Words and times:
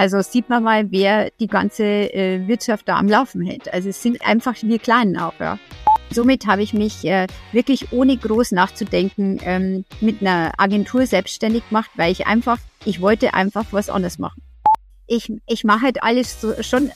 Also 0.00 0.22
sieht 0.22 0.48
man 0.48 0.62
mal, 0.62 0.90
wer 0.90 1.30
die 1.40 1.46
ganze 1.46 1.84
äh, 1.84 2.48
Wirtschaft 2.48 2.88
da 2.88 2.96
am 2.96 3.06
Laufen 3.06 3.42
hält. 3.42 3.70
Also 3.70 3.90
es 3.90 4.02
sind 4.02 4.24
einfach 4.26 4.54
wir 4.62 4.78
Kleinen 4.78 5.18
auch, 5.18 5.34
ja. 5.38 5.58
Somit 6.10 6.46
habe 6.46 6.62
ich 6.62 6.72
mich 6.72 7.04
äh, 7.04 7.26
wirklich 7.52 7.92
ohne 7.92 8.16
groß 8.16 8.52
nachzudenken 8.52 9.40
ähm, 9.44 9.84
mit 10.00 10.22
einer 10.22 10.52
Agentur 10.56 11.04
selbstständig 11.04 11.68
gemacht, 11.68 11.90
weil 11.96 12.10
ich 12.12 12.26
einfach, 12.26 12.56
ich 12.86 13.02
wollte 13.02 13.34
einfach 13.34 13.66
was 13.72 13.90
anderes 13.90 14.18
machen. 14.18 14.40
Ich, 15.06 15.30
ich 15.46 15.64
mache 15.64 15.82
halt 15.82 16.02
alles 16.02 16.40
so, 16.40 16.54
schon 16.62 16.90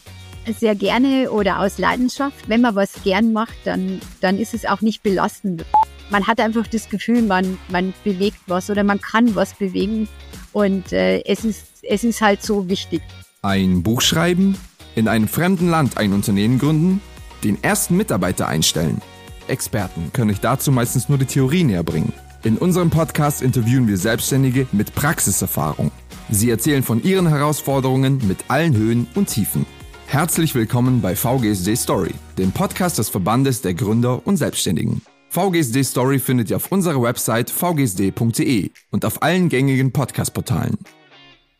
sehr 0.59 0.75
gerne 0.75 1.30
oder 1.30 1.61
aus 1.61 1.77
Leidenschaft. 1.77 2.48
Wenn 2.48 2.62
man 2.62 2.75
was 2.75 3.02
gern 3.05 3.34
macht, 3.34 3.59
dann, 3.64 4.00
dann 4.23 4.39
ist 4.39 4.55
es 4.55 4.64
auch 4.64 4.80
nicht 4.80 5.02
belastend. 5.02 5.66
Man 6.09 6.27
hat 6.27 6.41
einfach 6.41 6.66
das 6.68 6.89
Gefühl, 6.89 7.21
man, 7.21 7.59
man 7.68 7.93
bewegt 8.02 8.41
was 8.46 8.71
oder 8.71 8.82
man 8.82 8.98
kann 9.02 9.34
was 9.34 9.52
bewegen 9.52 10.09
und 10.55 10.93
äh, 10.93 11.21
es, 11.25 11.45
ist, 11.45 11.73
es 11.89 12.05
ist 12.05 12.21
halt 12.21 12.43
so 12.43 12.69
wichtig. 12.69 13.02
Ein 13.43 13.83
Buch 13.83 14.01
schreiben, 14.01 14.56
in 14.95 15.09
einem 15.09 15.29
fremden 15.29 15.69
Land 15.69 15.98
ein 15.98 16.12
Unternehmen 16.12 16.59
gründen, 16.59 17.01
den 17.43 17.62
ersten 17.62 17.97
Mitarbeiter 17.97 18.48
einstellen. 18.48 19.02
Experten 19.48 20.10
können 20.12 20.30
euch 20.30 20.41
dazu 20.41 20.73
meistens 20.73 21.09
nur 21.09 21.19
die 21.19 21.27
Theorie 21.27 21.65
näher 21.65 21.83
bringen. 21.83 22.12
In 22.43 22.57
unserem 22.57 22.91
Podcast 22.91 23.43
interviewen 23.43 23.88
wir 23.88 23.98
Selbstständige 23.98 24.66
mit 24.73 24.95
Praxiserfahrung. 24.95 25.91
Sie 26.30 26.51
erzählen 26.51 26.83
von 26.83 27.02
ihren 27.02 27.29
Herausforderungen 27.29 28.27
mit 28.27 28.38
allen 28.48 28.74
Höhen 28.74 29.07
und 29.15 29.29
Tiefen. 29.29 29.66
Herzlich 30.07 30.55
willkommen 30.55 31.01
bei 31.01 31.16
VGSD 31.16 31.74
Story, 31.77 32.15
dem 32.38 32.52
Podcast 32.52 32.98
des 32.98 33.09
Verbandes 33.09 33.62
der 33.62 33.74
Gründer 33.74 34.27
und 34.27 34.37
Selbstständigen. 34.37 35.02
VGSD 35.30 35.82
Story 35.82 36.19
findet 36.19 36.51
ihr 36.51 36.57
auf 36.57 36.71
unserer 36.71 37.02
Website 37.02 37.51
vgsd.de 37.51 38.71
und 38.91 39.05
auf 39.05 39.23
allen 39.23 39.48
gängigen 39.48 39.93
Podcast-Portalen. 39.93 40.79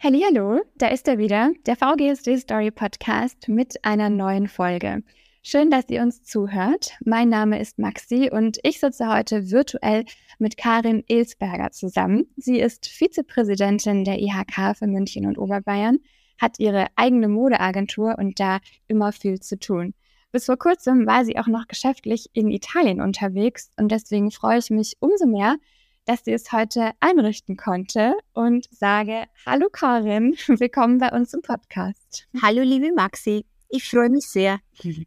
Hallo, 0.01 0.61
da 0.77 0.89
ist 0.89 1.09
er 1.09 1.17
wieder, 1.19 1.53
der 1.67 1.77
VGSD 1.77 2.37
Story 2.37 2.71
Podcast 2.71 3.49
mit 3.49 3.83
einer 3.85 4.11
neuen 4.11 4.49
Folge. 4.49 5.03
Schön, 5.43 5.71
dass 5.71 5.89
ihr 5.89 6.03
uns 6.03 6.23
zuhört. 6.23 6.93
Mein 7.05 7.31
Name 7.31 7.59
ist 7.59 7.79
Maxi 7.79 8.29
und 8.31 8.59
ich 8.63 8.81
sitze 8.81 9.09
heute 9.09 9.51
virtuell 9.51 10.05
mit 10.39 10.57
Karin 10.57 11.05
Ilsberger 11.07 11.71
zusammen. 11.71 12.27
Sie 12.37 12.59
ist 12.59 12.87
Vizepräsidentin 12.87 14.05
der 14.05 14.21
IHK 14.21 14.77
für 14.77 14.87
München 14.87 15.27
und 15.27 15.39
Oberbayern, 15.39 15.99
hat 16.39 16.59
ihre 16.59 16.87
eigene 16.97 17.29
Modeagentur 17.29 18.17
und 18.19 18.39
da 18.41 18.59
immer 18.89 19.13
viel 19.13 19.41
zu 19.41 19.59
tun. 19.59 19.95
Bis 20.33 20.47
vor 20.47 20.59
kurzem 20.59 21.07
war 21.07 21.25
sie 21.25 21.39
auch 21.39 21.47
noch 21.47 21.69
geschäftlich 21.69 22.29
in 22.33 22.51
Italien 22.51 23.01
unterwegs 23.01 23.71
und 23.79 23.91
deswegen 23.91 24.31
freue 24.31 24.59
ich 24.59 24.69
mich 24.69 24.97
umso 25.01 25.27
mehr, 25.27 25.57
dass 26.05 26.25
sie 26.25 26.33
es 26.33 26.53
heute 26.53 26.91
einrichten 27.01 27.57
konnte 27.57 28.15
und 28.35 28.67
sage 28.71 29.25
Hallo 29.47 29.69
Karin, 29.71 30.37
willkommen 30.47 30.99
bei 30.99 31.11
uns 31.11 31.33
im 31.33 31.41
Podcast. 31.41 32.27
Hallo 32.43 32.63
liebe 32.63 32.93
Maxi. 32.93 33.47
Ich 33.71 33.89
freue 33.89 34.11
mich 34.11 34.29
sehr. 34.29 34.61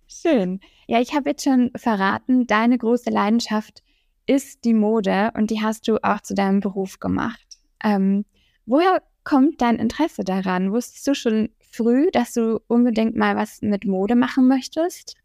Schön. 0.08 0.60
Ja, 0.88 1.00
ich 1.00 1.14
habe 1.14 1.30
jetzt 1.30 1.44
schon 1.44 1.72
verraten, 1.76 2.48
deine 2.48 2.78
große 2.78 3.10
Leidenschaft 3.10 3.84
ist 4.26 4.66
die 4.66 4.74
Mode 4.74 5.32
und 5.36 5.52
die 5.52 5.62
hast 5.62 5.88
du 5.88 6.04
auch 6.04 6.22
zu 6.22 6.34
deinem 6.34 6.60
Beruf 6.60 7.00
gemacht. 7.00 7.60
Ähm, 7.84 8.26
woher 8.66 9.04
kommt 9.24 9.62
dein 9.62 9.78
Interesse 9.78 10.24
daran? 10.24 10.72
Wusstest 10.72 11.08
du 11.08 11.14
schon 11.14 11.50
früh, 11.60 12.10
dass 12.12 12.34
du 12.34 12.60
unbedingt 12.68 13.16
mal 13.16 13.36
was 13.36 13.62
mit 13.62 13.86
Mode 13.86 14.16
machen 14.16 14.48
möchtest? 14.48 15.16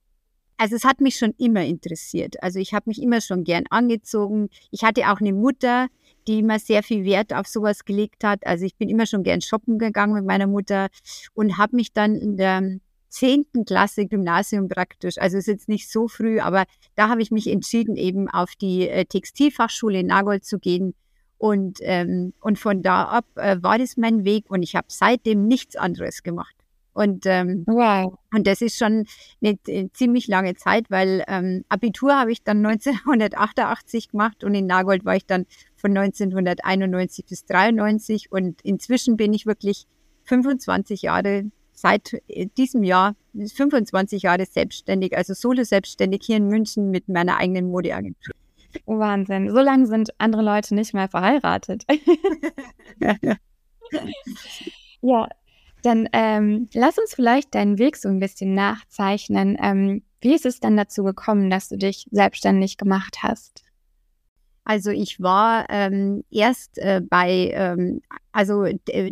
Also 0.62 0.76
es 0.76 0.84
hat 0.84 1.00
mich 1.00 1.16
schon 1.16 1.34
immer 1.38 1.64
interessiert. 1.64 2.40
Also 2.40 2.60
ich 2.60 2.72
habe 2.72 2.84
mich 2.86 3.02
immer 3.02 3.20
schon 3.20 3.42
gern 3.42 3.64
angezogen. 3.70 4.48
Ich 4.70 4.84
hatte 4.84 5.10
auch 5.10 5.20
eine 5.20 5.32
Mutter, 5.32 5.88
die 6.28 6.38
immer 6.38 6.60
sehr 6.60 6.84
viel 6.84 7.04
Wert 7.04 7.34
auf 7.34 7.48
sowas 7.48 7.84
gelegt 7.84 8.22
hat. 8.22 8.46
Also 8.46 8.64
ich 8.64 8.76
bin 8.76 8.88
immer 8.88 9.06
schon 9.06 9.24
gern 9.24 9.40
shoppen 9.40 9.76
gegangen 9.80 10.14
mit 10.14 10.24
meiner 10.24 10.46
Mutter 10.46 10.86
und 11.34 11.58
habe 11.58 11.74
mich 11.74 11.92
dann 11.92 12.14
in 12.14 12.36
der 12.36 12.78
zehnten 13.08 13.64
Klasse 13.64 14.06
Gymnasium 14.06 14.68
praktisch. 14.68 15.18
Also 15.18 15.36
ist 15.36 15.48
jetzt 15.48 15.68
nicht 15.68 15.90
so 15.90 16.06
früh, 16.06 16.38
aber 16.38 16.62
da 16.94 17.08
habe 17.08 17.22
ich 17.22 17.32
mich 17.32 17.48
entschieden, 17.48 17.96
eben 17.96 18.30
auf 18.30 18.54
die 18.54 18.88
äh, 18.88 19.04
Textilfachschule 19.04 19.98
in 19.98 20.06
Nagold 20.06 20.44
zu 20.44 20.60
gehen. 20.60 20.94
Und, 21.38 21.80
ähm, 21.80 22.34
und 22.40 22.60
von 22.60 22.84
da 22.84 23.06
ab 23.06 23.24
äh, 23.34 23.56
war 23.60 23.78
das 23.78 23.96
mein 23.96 24.24
Weg 24.24 24.44
und 24.48 24.62
ich 24.62 24.76
habe 24.76 24.86
seitdem 24.90 25.48
nichts 25.48 25.74
anderes 25.74 26.22
gemacht. 26.22 26.54
Und, 26.94 27.24
ähm, 27.26 27.64
wow. 27.66 28.18
und 28.34 28.46
das 28.46 28.60
ist 28.60 28.76
schon 28.76 29.06
eine, 29.42 29.58
eine 29.66 29.92
ziemlich 29.92 30.28
lange 30.28 30.54
Zeit, 30.54 30.90
weil 30.90 31.24
ähm, 31.26 31.64
Abitur 31.68 32.14
habe 32.14 32.32
ich 32.32 32.42
dann 32.42 32.58
1988 32.66 34.10
gemacht 34.10 34.44
und 34.44 34.54
in 34.54 34.66
Nagold 34.66 35.04
war 35.04 35.16
ich 35.16 35.26
dann 35.26 35.46
von 35.76 35.96
1991 35.96 37.24
bis 37.26 37.46
93 37.46 38.30
und 38.30 38.60
inzwischen 38.62 39.16
bin 39.16 39.32
ich 39.32 39.46
wirklich 39.46 39.86
25 40.24 41.02
Jahre 41.02 41.50
seit 41.72 42.20
äh, 42.28 42.46
diesem 42.56 42.84
Jahr 42.84 43.16
25 43.34 44.22
Jahre 44.22 44.44
selbstständig, 44.44 45.16
also 45.16 45.34
solo 45.34 45.64
selbstständig 45.64 46.22
hier 46.24 46.36
in 46.36 46.48
München 46.48 46.90
mit 46.90 47.08
meiner 47.08 47.38
eigenen 47.38 47.70
Modeagentur. 47.70 48.34
Wahnsinn. 48.86 49.50
So 49.50 49.60
lange 49.60 49.86
sind 49.86 50.10
andere 50.18 50.42
Leute 50.42 50.74
nicht 50.74 50.94
mehr 50.94 51.08
verheiratet. 51.08 51.84
ja, 55.02 55.28
dann 55.82 56.08
ähm, 56.12 56.68
lass 56.72 56.98
uns 56.98 57.14
vielleicht 57.14 57.54
deinen 57.54 57.78
Weg 57.78 57.96
so 57.96 58.08
ein 58.08 58.20
bisschen 58.20 58.54
nachzeichnen. 58.54 59.56
Ähm, 59.60 60.02
wie 60.20 60.34
ist 60.34 60.46
es 60.46 60.60
dann 60.60 60.76
dazu 60.76 61.02
gekommen, 61.04 61.50
dass 61.50 61.68
du 61.68 61.76
dich 61.76 62.06
selbstständig 62.10 62.76
gemacht 62.76 63.18
hast? 63.22 63.64
Also 64.64 64.90
ich 64.90 65.20
war 65.20 65.66
ähm, 65.70 66.22
erst 66.30 66.78
äh, 66.78 67.00
bei, 67.04 67.50
ähm, 67.52 68.00
also 68.30 68.64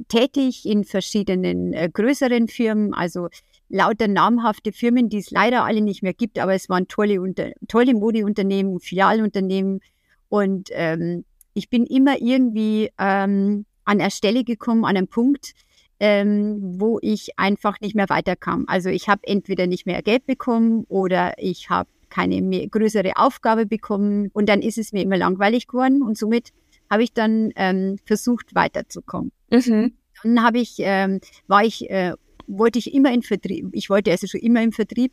tätig 0.08 0.64
in 0.64 0.84
verschiedenen 0.84 1.72
äh, 1.72 1.90
größeren 1.92 2.46
Firmen, 2.46 2.94
also 2.94 3.28
lauter 3.68 4.06
namhafte 4.06 4.72
Firmen, 4.72 5.08
die 5.08 5.18
es 5.18 5.32
leider 5.32 5.64
alle 5.64 5.80
nicht 5.80 6.02
mehr 6.02 6.14
gibt, 6.14 6.38
aber 6.38 6.54
es 6.54 6.68
waren 6.68 6.86
tolle, 6.86 7.20
unter, 7.20 7.50
tolle 7.66 7.94
Modeunternehmen, 7.94 8.78
Filialunternehmen 8.78 9.80
und 10.28 10.68
ähm, 10.72 11.24
ich 11.54 11.68
bin 11.68 11.84
immer 11.84 12.20
irgendwie 12.20 12.90
ähm, 12.98 13.66
an 13.84 14.00
eine 14.00 14.10
Stelle 14.12 14.44
gekommen, 14.44 14.84
an 14.84 14.96
einen 14.96 15.08
Punkt, 15.08 15.52
ähm, 16.00 16.80
wo 16.80 16.98
ich 17.02 17.38
einfach 17.38 17.80
nicht 17.80 17.94
mehr 17.94 18.08
weiterkam. 18.08 18.64
Also 18.66 18.88
ich 18.88 19.08
habe 19.08 19.20
entweder 19.24 19.66
nicht 19.66 19.86
mehr 19.86 20.02
Geld 20.02 20.26
bekommen 20.26 20.84
oder 20.88 21.34
ich 21.36 21.68
habe 21.68 21.88
keine 22.08 22.42
mehr, 22.42 22.66
größere 22.66 23.16
Aufgabe 23.16 23.66
bekommen 23.66 24.30
und 24.32 24.48
dann 24.48 24.62
ist 24.62 24.78
es 24.78 24.92
mir 24.92 25.02
immer 25.02 25.18
langweilig 25.18 25.68
geworden 25.68 26.02
und 26.02 26.18
somit 26.18 26.52
habe 26.90 27.04
ich 27.04 27.12
dann 27.12 27.52
ähm, 27.54 27.98
versucht 28.04 28.54
weiterzukommen. 28.54 29.30
Mhm. 29.50 29.92
Dann 30.24 30.42
habe 30.42 30.58
ich, 30.58 30.76
ähm, 30.78 31.20
war 31.46 31.64
ich, 31.64 31.88
äh, 31.88 32.14
wollte 32.46 32.78
ich 32.78 32.92
immer 32.92 33.12
in 33.12 33.22
Vertrieb, 33.22 33.68
ich 33.72 33.90
wollte 33.90 34.10
also 34.10 34.26
schon 34.26 34.40
immer 34.40 34.62
im 34.62 34.72
Vertrieb 34.72 35.12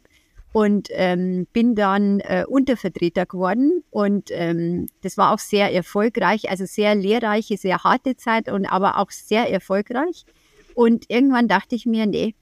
und 0.54 0.88
ähm, 0.92 1.46
bin 1.54 1.76
dann 1.76 2.20
äh, 2.22 2.46
Untervertreter 2.48 3.26
geworden 3.26 3.84
und 3.92 4.30
ähm, 4.32 4.88
das 5.02 5.18
war 5.18 5.34
auch 5.34 5.40
sehr 5.40 5.72
erfolgreich, 5.74 6.50
also 6.50 6.66
sehr 6.66 6.96
lehrreiche, 6.96 7.58
sehr 7.58 7.84
harte 7.84 8.16
Zeit 8.16 8.50
und 8.50 8.66
aber 8.66 8.98
auch 8.98 9.12
sehr 9.12 9.52
erfolgreich. 9.52 10.26
Und 10.78 11.06
irgendwann 11.08 11.48
dachte 11.48 11.74
ich 11.74 11.88
mir, 11.88 12.06
nee, 12.06 12.36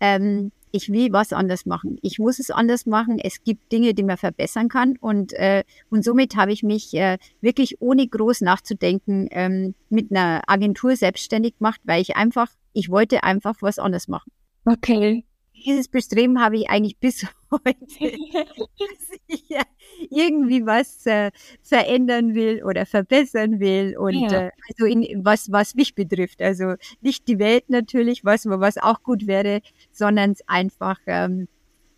ähm, 0.00 0.52
ich 0.72 0.90
will 0.90 1.12
was 1.12 1.34
anders 1.34 1.66
machen. 1.66 1.98
Ich 2.00 2.18
muss 2.18 2.38
es 2.38 2.50
anders 2.50 2.86
machen. 2.86 3.18
Es 3.22 3.44
gibt 3.44 3.70
Dinge, 3.70 3.92
die 3.92 4.04
man 4.04 4.16
verbessern 4.16 4.70
kann. 4.70 4.96
Und, 4.98 5.34
äh, 5.34 5.64
und 5.90 6.02
somit 6.02 6.34
habe 6.34 6.50
ich 6.50 6.62
mich 6.62 6.94
äh, 6.94 7.18
wirklich 7.42 7.82
ohne 7.82 8.08
groß 8.08 8.40
nachzudenken 8.40 9.28
ähm, 9.32 9.74
mit 9.90 10.10
einer 10.10 10.44
Agentur 10.46 10.96
selbstständig 10.96 11.58
gemacht, 11.58 11.82
weil 11.84 12.00
ich 12.00 12.16
einfach, 12.16 12.48
ich 12.72 12.88
wollte 12.88 13.22
einfach 13.22 13.56
was 13.60 13.78
anders 13.78 14.08
machen. 14.08 14.32
Okay 14.64 15.24
dieses 15.64 15.88
Bestreben 15.88 16.40
habe 16.40 16.56
ich 16.56 16.70
eigentlich 16.70 16.98
bis 16.98 17.26
heute, 17.50 17.76
dass 18.78 19.18
ich 19.26 19.48
ja 19.48 19.62
irgendwie 20.10 20.64
was 20.66 21.06
äh, 21.06 21.30
verändern 21.62 22.34
will 22.34 22.62
oder 22.64 22.86
verbessern 22.86 23.60
will 23.60 23.96
und 23.96 24.14
ja. 24.14 24.46
äh, 24.46 24.50
also 24.68 24.84
in, 24.84 25.24
was 25.24 25.50
was 25.50 25.74
mich 25.74 25.94
betrifft, 25.94 26.42
also 26.42 26.74
nicht 27.00 27.28
die 27.28 27.38
Welt 27.38 27.68
natürlich, 27.68 28.24
was 28.24 28.46
was 28.46 28.78
auch 28.78 29.02
gut 29.02 29.26
wäre, 29.26 29.60
sondern 29.90 30.32
es 30.32 30.46
einfach 30.48 30.98
ähm, 31.06 31.48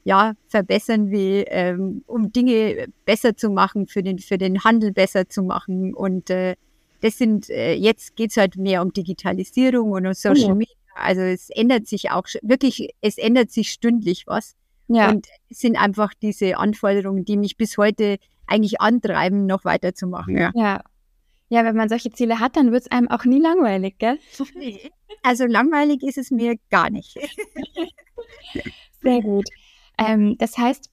ja 0.05 0.35
verbessern 0.49 1.11
will, 1.11 1.45
ähm, 1.49 2.03
um 2.07 2.33
Dinge 2.33 2.87
besser 3.05 3.37
zu 3.37 3.51
machen 3.51 3.87
für 3.87 4.03
den 4.03 4.19
für 4.19 4.39
den 4.39 4.65
Handel 4.65 4.93
besser 4.93 5.29
zu 5.29 5.43
machen 5.43 5.95
und 5.95 6.31
äh, 6.31 6.57
das 7.01 7.19
sind 7.19 7.49
äh, 7.51 7.75
jetzt 7.75 8.17
geht's 8.17 8.37
halt 8.37 8.57
mehr 8.57 8.83
um 8.83 8.93
Digitalisierung 8.93 9.93
und 9.93 10.07
um 10.07 10.15
Social 10.15 10.49
ja. 10.49 10.55
Media 10.55 10.80
also 10.95 11.21
es 11.21 11.51
ändert 11.51 11.87
sich 11.87 12.11
auch 12.11 12.27
wirklich, 12.43 12.91
es 13.01 13.19
ändert 13.19 13.51
sich 13.51 13.71
stündlich 13.71 14.27
was. 14.27 14.55
Ja. 14.89 15.11
Und 15.11 15.29
es 15.49 15.59
sind 15.59 15.77
einfach 15.77 16.15
diese 16.15 16.57
Anforderungen, 16.57 17.25
die 17.25 17.37
mich 17.37 17.57
bis 17.57 17.79
heute 17.79 18.19
eigentlich 18.47 18.81
antreiben, 18.81 19.47
noch 19.47 19.65
weiterzumachen. 19.65 20.37
Ja. 20.37 20.51
ja. 20.55 20.83
Ja, 21.53 21.65
wenn 21.65 21.75
man 21.75 21.89
solche 21.89 22.13
Ziele 22.13 22.39
hat, 22.39 22.57
dann 22.57 22.71
wird 22.71 22.83
es 22.83 22.93
einem 22.93 23.09
auch 23.09 23.25
nie 23.25 23.41
langweilig, 23.41 23.99
gell? 23.99 24.21
Also 25.23 25.47
langweilig 25.47 26.05
ist 26.05 26.17
es 26.17 26.31
mir 26.31 26.55
gar 26.71 26.91
nicht. 26.91 27.19
Sehr 29.03 29.21
gut. 29.21 29.49
Ähm, 29.99 30.39
das 30.39 30.57
heißt, 30.57 30.91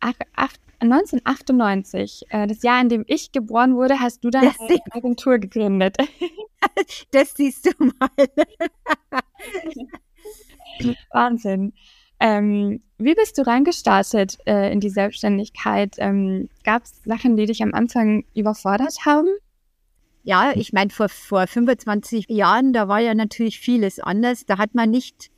1998, 0.80 2.26
äh, 2.30 2.48
das 2.48 2.64
Jahr, 2.64 2.82
in 2.82 2.90
dem 2.90 3.04
ich 3.08 3.32
geboren 3.32 3.76
wurde, 3.76 4.00
hast 4.00 4.24
du 4.24 4.32
dann 4.32 4.48
eine 4.48 4.80
Agentur 4.92 5.38
gegründet. 5.38 5.98
Das 7.12 7.34
siehst 7.36 7.68
du 7.68 7.72
mal. 7.86 8.10
Wahnsinn. 11.12 11.74
Ähm, 12.20 12.82
wie 12.98 13.14
bist 13.14 13.38
du 13.38 13.46
reingestartet 13.46 14.38
äh, 14.46 14.72
in 14.72 14.80
die 14.80 14.90
Selbstständigkeit? 14.90 15.96
Ähm, 16.00 16.50
Gab 16.64 16.84
es 16.84 17.04
Sachen, 17.04 17.38
die 17.38 17.46
dich 17.46 17.62
am 17.62 17.74
Anfang 17.74 18.26
überfordert 18.34 19.06
haben? 19.06 19.28
Ja, 20.24 20.52
ich 20.56 20.74
meine, 20.74 20.90
vor, 20.90 21.10
vor 21.10 21.48
25 21.48 22.26
Jahren, 22.28 22.74
da 22.74 22.88
war 22.88 23.00
ja 23.00 23.14
natürlich 23.14 23.60
vieles 23.60 24.00
anders. 24.00 24.46
Da 24.46 24.58
hat 24.58 24.76
man 24.76 24.90
nicht, 24.90 25.30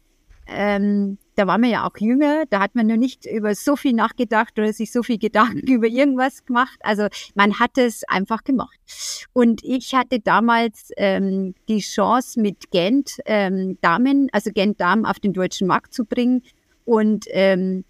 ähm, 0.47 1.17
da 1.39 1.47
war 1.47 1.57
man 1.57 1.69
ja 1.69 1.87
auch 1.87 1.97
jünger, 1.97 2.43
da 2.49 2.59
hat 2.59 2.75
man 2.75 2.87
nur 2.87 2.97
nicht 2.97 3.25
über 3.25 3.55
so 3.55 3.77
viel 3.77 3.93
nachgedacht 3.93 4.59
oder 4.59 4.73
sich 4.73 4.91
so 4.91 5.03
viel 5.03 5.17
Gedanken 5.17 5.71
über 5.71 5.87
irgendwas 5.87 6.43
gemacht. 6.45 6.77
Also 6.81 7.07
man 7.33 7.59
hat 7.59 7.77
es 7.77 8.03
einfach 8.09 8.43
gemacht. 8.43 8.77
Und 9.31 9.63
ich 9.63 9.95
hatte 9.95 10.19
damals 10.19 10.91
ähm, 10.97 11.55
die 11.69 11.79
Chance, 11.79 12.41
mit 12.41 12.71
Gent 12.71 13.19
ähm, 13.25 13.77
Damen, 13.79 14.27
also 14.33 14.51
Gent 14.51 14.81
Damen 14.81 15.05
auf 15.05 15.21
den 15.21 15.31
deutschen 15.31 15.65
Markt 15.65 15.93
zu 15.93 16.03
bringen. 16.03 16.43
Und 16.83 17.25
ähm, 17.29 17.85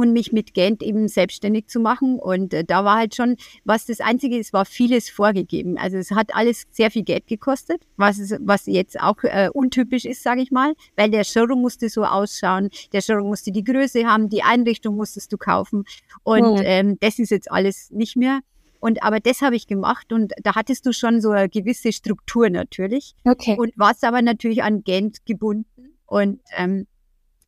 und 0.00 0.12
mich 0.12 0.32
mit 0.32 0.54
Gent 0.54 0.82
eben 0.82 1.08
selbstständig 1.08 1.68
zu 1.68 1.80
machen. 1.80 2.18
Und 2.18 2.54
äh, 2.54 2.64
da 2.64 2.84
war 2.84 2.98
halt 2.98 3.14
schon, 3.14 3.36
was 3.64 3.86
das 3.86 4.00
Einzige 4.00 4.38
ist, 4.38 4.52
war 4.52 4.64
vieles 4.64 5.10
vorgegeben. 5.10 5.78
Also 5.78 5.96
es 5.96 6.10
hat 6.10 6.34
alles 6.34 6.66
sehr 6.70 6.90
viel 6.90 7.02
Geld 7.02 7.26
gekostet, 7.26 7.82
was, 7.96 8.18
es, 8.18 8.36
was 8.40 8.66
jetzt 8.66 9.00
auch 9.00 9.22
äh, 9.22 9.48
untypisch 9.52 10.04
ist, 10.04 10.22
sage 10.22 10.42
ich 10.42 10.50
mal, 10.50 10.74
weil 10.96 11.10
der 11.10 11.24
Showroom 11.24 11.60
musste 11.60 11.88
so 11.88 12.04
ausschauen, 12.04 12.70
der 12.92 13.00
Showroom 13.00 13.28
musste 13.28 13.52
die 13.52 13.64
Größe 13.64 14.06
haben, 14.06 14.28
die 14.28 14.42
Einrichtung 14.42 14.96
musstest 14.96 15.32
du 15.32 15.38
kaufen. 15.38 15.84
Und 16.22 16.58
mhm. 16.58 16.62
ähm, 16.64 16.96
das 17.00 17.18
ist 17.18 17.30
jetzt 17.30 17.50
alles 17.50 17.90
nicht 17.90 18.16
mehr. 18.16 18.40
Und 18.84 19.02
aber 19.02 19.18
das 19.18 19.40
habe 19.40 19.56
ich 19.56 19.66
gemacht 19.66 20.12
und 20.12 20.34
da 20.42 20.54
hattest 20.54 20.84
du 20.84 20.92
schon 20.92 21.22
so 21.22 21.30
eine 21.30 21.48
gewisse 21.48 21.90
Struktur 21.90 22.50
natürlich. 22.50 23.14
Okay. 23.24 23.56
Und 23.58 23.72
warst 23.76 24.04
aber 24.04 24.20
natürlich 24.20 24.62
an 24.62 24.84
Gent 24.84 25.24
gebunden. 25.24 25.94
Und 26.04 26.40
ähm, 26.54 26.86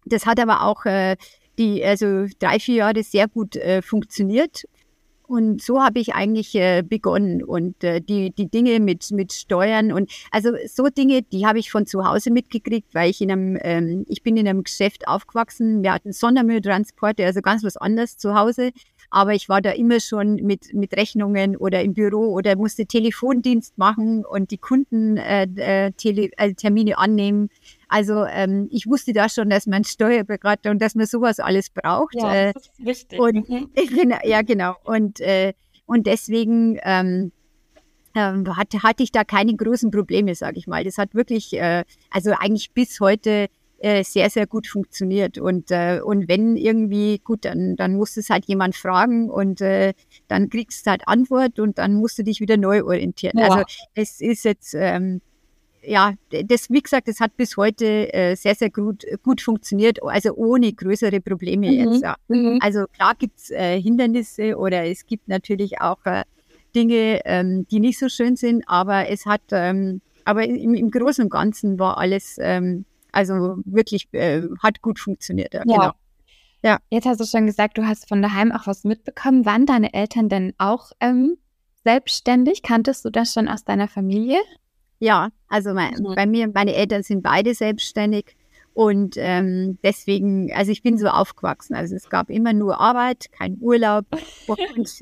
das 0.06 0.24
hat 0.24 0.40
aber 0.40 0.62
auch 0.62 0.86
äh, 0.86 1.16
die 1.58 1.84
also 1.84 2.26
drei, 2.38 2.58
vier 2.58 2.76
Jahre 2.76 3.02
sehr 3.02 3.28
gut 3.28 3.56
äh, 3.56 3.82
funktioniert. 3.82 4.64
Und 5.28 5.60
so 5.60 5.82
habe 5.82 5.98
ich 5.98 6.14
eigentlich 6.14 6.54
äh, 6.54 6.82
begonnen 6.82 7.42
und 7.42 7.82
äh, 7.82 8.00
die, 8.00 8.30
die 8.30 8.48
Dinge 8.48 8.78
mit, 8.78 9.10
mit 9.10 9.32
Steuern 9.32 9.90
und 9.90 10.08
also 10.30 10.50
so 10.68 10.86
Dinge, 10.86 11.22
die 11.22 11.46
habe 11.46 11.58
ich 11.58 11.72
von 11.72 11.84
zu 11.84 12.04
Hause 12.04 12.30
mitgekriegt, 12.30 12.94
weil 12.94 13.10
ich 13.10 13.20
in 13.20 13.32
einem, 13.32 13.58
ähm, 13.62 14.04
ich 14.08 14.22
bin 14.22 14.36
in 14.36 14.46
einem 14.46 14.62
Geschäft 14.62 15.08
aufgewachsen. 15.08 15.82
Wir 15.82 15.92
hatten 15.92 16.12
Sondermülltransporte, 16.12 17.24
also 17.24 17.40
ganz 17.40 17.64
was 17.64 17.76
anderes 17.76 18.18
zu 18.18 18.36
Hause. 18.38 18.70
Aber 19.10 19.34
ich 19.34 19.48
war 19.48 19.60
da 19.60 19.70
immer 19.70 19.98
schon 19.98 20.36
mit, 20.36 20.74
mit 20.74 20.96
Rechnungen 20.96 21.56
oder 21.56 21.82
im 21.82 21.94
Büro 21.94 22.32
oder 22.32 22.56
musste 22.56 22.86
Telefondienst 22.86 23.78
machen 23.78 24.24
und 24.24 24.50
die 24.50 24.58
Kunden 24.58 25.16
äh, 25.16 25.46
äh, 25.56 25.92
Tele, 25.92 26.30
äh, 26.36 26.54
Termine 26.54 26.98
annehmen. 26.98 27.48
Also 27.88 28.24
ähm, 28.24 28.68
ich 28.70 28.86
wusste 28.86 29.12
da 29.12 29.28
schon, 29.28 29.48
dass 29.48 29.66
man 29.66 29.84
Steuerberater 29.84 30.70
und 30.70 30.80
dass 30.80 30.94
man 30.94 31.06
sowas 31.06 31.38
alles 31.38 31.70
braucht. 31.70 32.14
Ja, 32.14 32.34
äh, 32.34 32.52
das 32.52 32.62
ist 32.64 32.84
wichtig. 32.84 33.18
Und, 33.18 33.48
mhm. 33.48 33.70
ja, 34.24 34.42
genau. 34.42 34.74
Und, 34.84 35.20
äh, 35.20 35.52
und 35.86 36.06
deswegen 36.06 36.78
ähm, 36.82 37.32
ähm, 38.16 38.56
hatte, 38.56 38.82
hatte 38.82 39.02
ich 39.02 39.12
da 39.12 39.24
keine 39.24 39.54
großen 39.54 39.90
Probleme, 39.90 40.34
sage 40.34 40.58
ich 40.58 40.66
mal. 40.66 40.82
Das 40.82 40.98
hat 40.98 41.14
wirklich, 41.14 41.52
äh, 41.52 41.84
also 42.10 42.32
eigentlich 42.32 42.72
bis 42.72 42.98
heute 42.98 43.48
äh, 43.78 44.02
sehr, 44.02 44.30
sehr 44.30 44.46
gut 44.46 44.66
funktioniert. 44.66 45.38
Und, 45.38 45.70
äh, 45.70 46.00
und 46.02 46.28
wenn 46.28 46.56
irgendwie, 46.56 47.18
gut, 47.18 47.44
dann, 47.44 47.76
dann 47.76 47.94
muss 47.94 48.16
es 48.16 48.30
halt 48.30 48.46
jemand 48.46 48.74
fragen 48.74 49.30
und 49.30 49.60
äh, 49.60 49.92
dann 50.28 50.48
kriegst 50.48 50.86
du 50.86 50.90
halt 50.90 51.06
Antwort 51.06 51.60
und 51.60 51.78
dann 51.78 51.94
musst 51.94 52.18
du 52.18 52.24
dich 52.24 52.40
wieder 52.40 52.56
neu 52.56 52.82
orientieren. 52.84 53.38
Ja. 53.38 53.48
Also 53.48 53.64
es 53.94 54.20
ist 54.20 54.44
jetzt, 54.44 54.74
ähm, 54.74 55.20
ja, 55.86 56.14
das, 56.30 56.70
wie 56.70 56.82
gesagt, 56.82 57.08
das 57.08 57.20
hat 57.20 57.36
bis 57.36 57.56
heute 57.56 58.12
äh, 58.12 58.34
sehr, 58.34 58.54
sehr 58.54 58.70
gut, 58.70 59.04
gut 59.22 59.40
funktioniert, 59.40 60.02
also 60.02 60.34
ohne 60.34 60.72
größere 60.72 61.20
Probleme 61.20 61.68
mhm. 61.68 61.72
jetzt. 61.72 62.02
Ja. 62.02 62.16
Mhm. 62.28 62.58
Also 62.60 62.86
klar 62.86 63.14
gibt's 63.18 63.50
äh, 63.50 63.80
Hindernisse 63.80 64.56
oder 64.56 64.84
es 64.84 65.06
gibt 65.06 65.28
natürlich 65.28 65.80
auch 65.80 66.04
äh, 66.04 66.24
Dinge, 66.74 67.20
ähm, 67.24 67.66
die 67.68 67.80
nicht 67.80 67.98
so 67.98 68.08
schön 68.08 68.36
sind, 68.36 68.64
aber 68.66 69.08
es 69.08 69.26
hat, 69.26 69.42
ähm, 69.52 70.00
aber 70.24 70.44
im, 70.44 70.74
im 70.74 70.90
Großen 70.90 71.24
und 71.24 71.30
Ganzen 71.30 71.78
war 71.78 71.98
alles, 71.98 72.36
ähm, 72.40 72.84
also 73.12 73.58
wirklich, 73.64 74.08
äh, 74.12 74.42
hat 74.62 74.82
gut 74.82 74.98
funktioniert. 74.98 75.54
Ja, 75.54 75.62
ja. 75.66 75.74
Genau. 75.74 75.92
Ja. 76.62 76.78
Jetzt 76.90 77.06
hast 77.06 77.20
du 77.20 77.24
schon 77.24 77.46
gesagt, 77.46 77.78
du 77.78 77.86
hast 77.86 78.08
von 78.08 78.22
daheim 78.22 78.50
auch 78.50 78.66
was 78.66 78.82
mitbekommen. 78.84 79.46
Waren 79.46 79.66
deine 79.66 79.94
Eltern 79.94 80.28
denn 80.28 80.52
auch 80.58 80.90
ähm, 81.00 81.38
selbstständig? 81.84 82.62
Kanntest 82.62 83.04
du 83.04 83.10
das 83.10 83.32
schon 83.32 83.46
aus 83.48 83.64
deiner 83.64 83.86
Familie? 83.86 84.38
Ja, 84.98 85.28
also 85.48 85.74
mein, 85.74 85.94
mhm. 85.94 86.14
bei 86.14 86.26
mir, 86.26 86.48
meine 86.52 86.74
Eltern 86.74 87.02
sind 87.02 87.22
beide 87.22 87.54
selbstständig 87.54 88.36
und 88.76 89.14
ähm, 89.16 89.78
deswegen, 89.82 90.52
also 90.52 90.70
ich 90.70 90.82
bin 90.82 90.98
so 90.98 91.06
aufgewachsen. 91.06 91.74
Also 91.74 91.96
es 91.96 92.10
gab 92.10 92.28
immer 92.28 92.52
nur 92.52 92.78
Arbeit, 92.78 93.32
kein 93.32 93.56
Urlaub 93.58 94.04
und, 94.46 94.98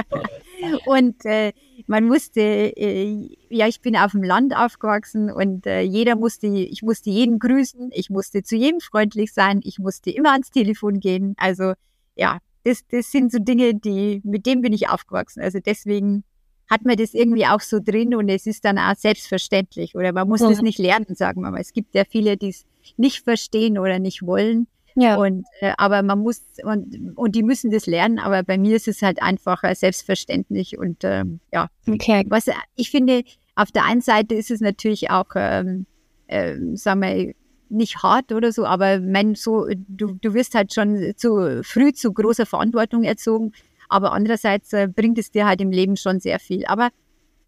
und 0.86 1.24
äh, 1.24 1.52
man 1.88 2.04
musste, 2.04 2.40
äh, 2.40 3.28
ja, 3.48 3.66
ich 3.66 3.80
bin 3.80 3.96
auf 3.96 4.12
dem 4.12 4.22
Land 4.22 4.54
aufgewachsen 4.54 5.28
und 5.28 5.66
äh, 5.66 5.80
jeder 5.80 6.14
musste, 6.14 6.46
ich 6.46 6.82
musste 6.82 7.10
jeden 7.10 7.40
grüßen, 7.40 7.90
ich 7.92 8.10
musste 8.10 8.44
zu 8.44 8.54
jedem 8.54 8.78
freundlich 8.78 9.32
sein, 9.32 9.58
ich 9.64 9.80
musste 9.80 10.10
immer 10.10 10.30
ans 10.30 10.52
Telefon 10.52 11.00
gehen. 11.00 11.34
Also 11.36 11.72
ja, 12.14 12.38
das, 12.62 12.86
das 12.86 13.10
sind 13.10 13.32
so 13.32 13.40
Dinge, 13.40 13.74
die, 13.74 14.20
mit 14.22 14.46
denen 14.46 14.62
bin 14.62 14.72
ich 14.72 14.88
aufgewachsen. 14.88 15.40
Also 15.42 15.58
deswegen 15.58 16.22
hat 16.70 16.84
man 16.84 16.96
das 16.96 17.14
irgendwie 17.14 17.46
auch 17.46 17.60
so 17.60 17.80
drin 17.80 18.14
und 18.14 18.28
es 18.28 18.46
ist 18.46 18.64
dann 18.64 18.78
auch 18.78 18.94
selbstverständlich 18.94 19.96
oder 19.96 20.12
man 20.12 20.28
muss 20.28 20.40
ja. 20.40 20.48
das 20.48 20.62
nicht 20.62 20.78
lernen, 20.78 21.16
sagen 21.16 21.42
wir 21.42 21.50
mal. 21.50 21.60
Es 21.60 21.72
gibt 21.72 21.94
ja 21.94 22.04
viele, 22.08 22.36
die 22.36 22.50
es 22.50 22.64
nicht 22.96 23.24
verstehen 23.24 23.76
oder 23.76 23.98
nicht 23.98 24.24
wollen. 24.24 24.68
Ja. 24.94 25.16
Und 25.16 25.46
äh, 25.60 25.72
aber 25.76 26.02
man 26.02 26.20
muss 26.20 26.42
und, 26.62 27.16
und 27.16 27.34
die 27.34 27.42
müssen 27.42 27.70
das 27.70 27.86
lernen, 27.86 28.18
aber 28.18 28.42
bei 28.42 28.58
mir 28.58 28.76
ist 28.76 28.88
es 28.88 29.02
halt 29.02 29.22
einfach 29.22 29.62
äh, 29.64 29.74
selbstverständlich 29.74 30.78
und 30.78 30.98
ähm, 31.02 31.40
ja. 31.52 31.68
Okay. 31.88 32.24
Was 32.28 32.46
ich 32.76 32.90
finde, 32.90 33.22
auf 33.54 33.72
der 33.72 33.84
einen 33.84 34.00
Seite 34.00 34.34
ist 34.34 34.50
es 34.50 34.60
natürlich 34.60 35.10
auch, 35.10 35.30
ähm, 35.34 35.86
äh, 36.26 36.56
sagen 36.74 37.00
wir, 37.02 37.34
nicht 37.68 38.02
hart 38.02 38.32
oder 38.32 38.52
so, 38.52 38.64
aber 38.64 39.00
mein, 39.00 39.36
so, 39.36 39.66
du, 39.88 40.18
du 40.20 40.34
wirst 40.34 40.54
halt 40.54 40.74
schon 40.74 41.12
zu 41.16 41.62
früh 41.62 41.92
zu 41.92 42.12
großer 42.12 42.46
Verantwortung 42.46 43.04
erzogen. 43.04 43.52
Aber 43.90 44.12
andererseits 44.12 44.72
äh, 44.72 44.88
bringt 44.88 45.18
es 45.18 45.30
dir 45.30 45.46
halt 45.46 45.60
im 45.60 45.70
Leben 45.70 45.96
schon 45.96 46.20
sehr 46.20 46.38
viel. 46.38 46.64
Aber 46.66 46.90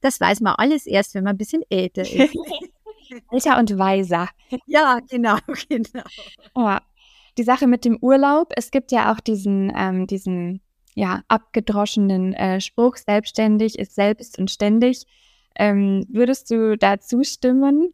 das 0.00 0.20
weiß 0.20 0.40
man 0.40 0.54
alles 0.56 0.86
erst, 0.86 1.14
wenn 1.14 1.24
man 1.24 1.34
ein 1.34 1.38
bisschen 1.38 1.62
älter 1.70 2.02
ist. 2.02 2.34
älter 3.30 3.58
und 3.58 3.78
weiser. 3.78 4.28
Ja, 4.66 4.98
genau, 5.08 5.36
genau. 5.68 6.04
Oh, 6.54 6.76
die 7.38 7.44
Sache 7.44 7.66
mit 7.66 7.84
dem 7.84 7.96
Urlaub, 8.00 8.52
es 8.56 8.70
gibt 8.70 8.92
ja 8.92 9.12
auch 9.12 9.20
diesen, 9.20 9.72
ähm, 9.74 10.06
diesen 10.06 10.60
ja, 10.94 11.22
abgedroschenen 11.28 12.34
äh, 12.34 12.60
Spruch, 12.60 12.96
selbstständig 12.96 13.78
ist 13.78 13.94
selbst 13.94 14.38
und 14.38 14.50
ständig. 14.50 15.06
Ähm, 15.54 16.06
würdest 16.08 16.50
du 16.50 16.76
da 16.76 16.98
zustimmen? 16.98 17.92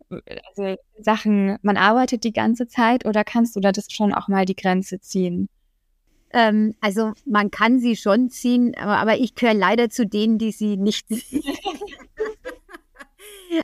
Also 0.48 0.76
Sachen, 1.00 1.58
man 1.62 1.76
arbeitet 1.76 2.24
die 2.24 2.32
ganze 2.32 2.68
Zeit 2.68 3.04
oder 3.04 3.24
kannst 3.24 3.56
du 3.56 3.60
da 3.60 3.72
das 3.72 3.86
schon 3.90 4.14
auch 4.14 4.28
mal 4.28 4.44
die 4.44 4.56
Grenze 4.56 5.00
ziehen? 5.00 5.48
Ähm, 6.32 6.74
also 6.80 7.12
man 7.24 7.50
kann 7.50 7.78
sie 7.78 7.96
schon 7.96 8.28
ziehen, 8.28 8.74
aber, 8.76 8.98
aber 8.98 9.18
ich 9.18 9.34
gehöre 9.34 9.54
leider 9.54 9.88
zu 9.90 10.06
denen, 10.06 10.38
die 10.38 10.52
sie 10.52 10.76
nicht 10.76 11.08
ziehen. 11.12 11.42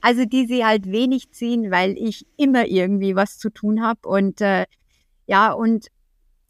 also 0.03 0.25
die 0.25 0.47
sie 0.47 0.65
halt 0.65 0.91
wenig 0.91 1.31
ziehen, 1.31 1.71
weil 1.71 1.97
ich 1.99 2.27
immer 2.37 2.67
irgendwie 2.67 3.17
was 3.17 3.39
zu 3.39 3.51
tun 3.51 3.83
habe. 3.83 4.09
Und 4.09 4.41
äh, 4.41 4.67
ja, 5.27 5.53
und 5.53 5.89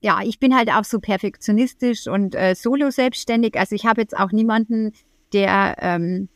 ja, 0.00 0.20
ich 0.22 0.38
bin 0.38 0.54
halt 0.54 0.70
auch 0.70 0.84
so 0.84 1.00
perfektionistisch 1.00 2.06
und 2.06 2.34
äh, 2.34 2.54
solo 2.54 2.90
selbstständig. 2.90 3.58
Also 3.58 3.74
ich 3.74 3.86
habe 3.86 4.02
jetzt 4.02 4.16
auch 4.16 4.32
niemanden, 4.32 4.92
der, 5.32 5.76
ähm, 5.80 6.28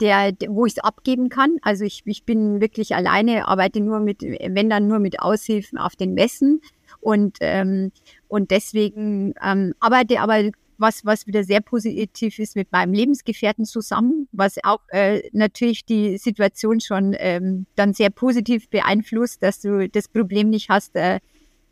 der, 0.00 0.32
wo 0.48 0.64
ich 0.64 0.74
es 0.74 0.78
abgeben 0.78 1.28
kann. 1.28 1.58
Also 1.60 1.84
ich, 1.84 2.02
ich 2.06 2.24
bin 2.24 2.60
wirklich 2.60 2.94
alleine, 2.94 3.46
arbeite 3.46 3.80
nur 3.80 4.00
mit, 4.00 4.22
wenn 4.22 4.70
dann 4.70 4.86
nur 4.86 5.00
mit 5.00 5.20
Aushilfen 5.20 5.78
auf 5.78 5.96
den 5.96 6.14
Messen. 6.14 6.62
Und, 7.02 7.38
ähm, 7.40 7.90
und 8.28 8.52
deswegen 8.52 9.34
ähm, 9.44 9.74
arbeite 9.80 10.20
aber 10.20 10.50
was, 10.78 11.04
was 11.04 11.26
wieder 11.26 11.44
sehr 11.44 11.60
positiv 11.60 12.38
ist 12.38 12.56
mit 12.56 12.70
meinem 12.70 12.92
Lebensgefährten 12.92 13.64
zusammen, 13.64 14.28
was 14.32 14.56
auch 14.62 14.80
äh, 14.88 15.22
natürlich 15.32 15.84
die 15.84 16.16
Situation 16.16 16.80
schon 16.80 17.14
ähm, 17.18 17.66
dann 17.74 17.92
sehr 17.92 18.10
positiv 18.10 18.70
beeinflusst, 18.70 19.42
dass 19.42 19.60
du 19.60 19.88
das 19.88 20.08
Problem 20.08 20.48
nicht 20.48 20.70
hast 20.70 20.94
äh, 20.96 21.18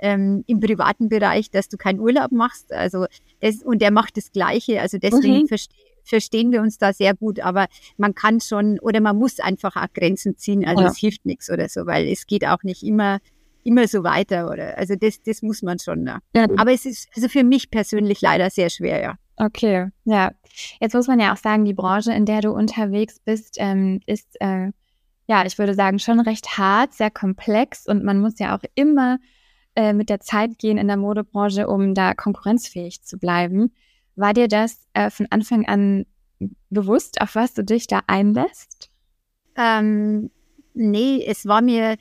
ähm, 0.00 0.44
im 0.48 0.60
privaten 0.60 1.08
Bereich, 1.08 1.50
dass 1.50 1.68
du 1.68 1.76
keinen 1.76 2.00
Urlaub 2.00 2.32
machst. 2.32 2.72
Also 2.72 3.06
das, 3.40 3.62
und 3.62 3.82
er 3.82 3.92
macht 3.92 4.16
das 4.16 4.32
Gleiche. 4.32 4.80
Also 4.80 4.98
deswegen 4.98 5.42
mhm. 5.42 5.48
verstehe 5.48 5.90
verstehen 6.02 6.50
wir 6.50 6.60
uns 6.62 6.78
da 6.78 6.92
sehr 6.92 7.14
gut, 7.14 7.40
aber 7.40 7.66
man 7.96 8.14
kann 8.14 8.40
schon 8.40 8.78
oder 8.80 9.00
man 9.00 9.16
muss 9.16 9.38
einfach 9.38 9.76
auch 9.76 9.92
Grenzen 9.94 10.36
ziehen. 10.36 10.66
Also 10.66 10.82
ja. 10.82 10.88
es 10.88 10.98
hilft 10.98 11.24
nichts 11.26 11.50
oder 11.50 11.68
so, 11.68 11.86
weil 11.86 12.08
es 12.08 12.26
geht 12.26 12.46
auch 12.46 12.62
nicht 12.62 12.82
immer 12.82 13.20
immer 13.64 13.86
so 13.88 14.04
weiter 14.04 14.50
oder 14.50 14.76
also 14.78 14.94
das, 14.96 15.22
das 15.22 15.42
muss 15.42 15.62
man 15.62 15.78
schon. 15.78 16.06
Ja. 16.06 16.18
ja. 16.34 16.46
Aber 16.56 16.72
es 16.72 16.86
ist 16.86 17.08
also 17.14 17.28
für 17.28 17.44
mich 17.44 17.70
persönlich 17.70 18.20
leider 18.20 18.50
sehr 18.50 18.70
schwer, 18.70 19.00
ja. 19.00 19.14
Okay, 19.36 19.88
ja. 20.04 20.32
Jetzt 20.80 20.94
muss 20.94 21.06
man 21.06 21.20
ja 21.20 21.32
auch 21.32 21.38
sagen, 21.38 21.64
die 21.64 21.74
Branche, 21.74 22.12
in 22.12 22.26
der 22.26 22.40
du 22.40 22.50
unterwegs 22.50 23.20
bist, 23.20 23.56
ähm, 23.58 24.00
ist 24.06 24.36
äh, 24.40 24.70
ja, 25.30 25.46
ich 25.46 25.58
würde 25.58 25.74
sagen, 25.74 26.00
schon 26.00 26.18
recht 26.18 26.58
hart, 26.58 26.92
sehr 26.92 27.12
komplex 27.12 27.86
und 27.86 28.02
man 28.02 28.18
muss 28.18 28.40
ja 28.40 28.56
auch 28.56 28.64
immer 28.74 29.18
äh, 29.76 29.92
mit 29.92 30.08
der 30.08 30.18
Zeit 30.18 30.58
gehen 30.58 30.76
in 30.76 30.88
der 30.88 30.96
Modebranche, 30.96 31.68
um 31.68 31.94
da 31.94 32.14
konkurrenzfähig 32.14 33.04
zu 33.04 33.16
bleiben. 33.16 33.72
War 34.16 34.34
dir 34.34 34.48
das 34.48 34.88
äh, 34.92 35.08
von 35.08 35.28
Anfang 35.30 35.66
an 35.66 36.04
bewusst, 36.68 37.20
auf 37.20 37.36
was 37.36 37.54
du 37.54 37.62
dich 37.62 37.86
da 37.86 38.00
einlässt? 38.08 38.90
Ähm, 39.54 40.32
nee, 40.74 41.24
es 41.24 41.46
war 41.46 41.62
mir, 41.62 41.96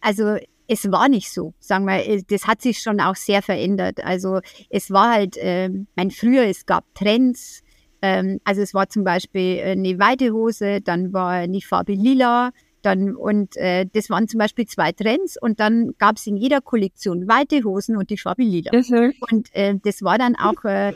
also 0.00 0.38
es 0.68 0.90
war 0.92 1.08
nicht 1.08 1.32
so, 1.32 1.54
sagen 1.58 1.86
wir, 1.86 2.22
das 2.28 2.46
hat 2.46 2.60
sich 2.60 2.78
schon 2.80 3.00
auch 3.00 3.16
sehr 3.16 3.42
verändert. 3.42 4.04
Also 4.04 4.40
es 4.68 4.90
war 4.90 5.10
halt, 5.10 5.36
äh, 5.38 5.70
mein 5.96 6.10
früher, 6.10 6.44
es 6.44 6.66
gab 6.66 6.84
Trends, 6.94 7.62
ähm, 8.02 8.38
also 8.44 8.60
es 8.60 8.74
war 8.74 8.88
zum 8.88 9.02
Beispiel 9.02 9.60
eine 9.62 9.98
weite 9.98 10.32
Hose, 10.32 10.80
dann 10.82 11.12
war 11.12 11.30
eine 11.30 11.60
Farbe 11.62 11.94
lila, 11.94 12.52
dann, 12.82 13.16
und 13.16 13.56
äh, 13.56 13.86
das 13.92 14.08
waren 14.10 14.28
zum 14.28 14.38
Beispiel 14.38 14.66
zwei 14.66 14.92
Trends 14.92 15.36
und 15.40 15.58
dann 15.58 15.94
gab 15.98 16.16
es 16.16 16.26
in 16.26 16.36
jeder 16.36 16.60
Kollektion 16.60 17.26
weite 17.26 17.64
Hosen 17.64 17.96
und 17.96 18.10
die 18.10 18.18
Farbe 18.18 18.42
lila. 18.42 18.70
Mhm. 18.72 19.14
Und 19.30 19.54
äh, 19.54 19.74
das 19.82 20.02
war 20.02 20.18
dann 20.18 20.36
auch 20.36 20.62
äh, 20.64 20.92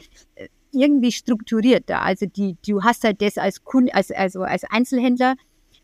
irgendwie 0.71 1.13
strukturierter. 1.13 2.03
Also 2.03 2.27
die, 2.27 2.57
du 2.67 2.83
hast 2.83 3.05
halt 3.05 3.21
das 3.21 3.39
als 3.39 3.65
Kunde, 3.65 3.95
als, 3.95 4.11
also 4.11 4.43
als 4.43 4.65
Einzelhändler 4.65 5.35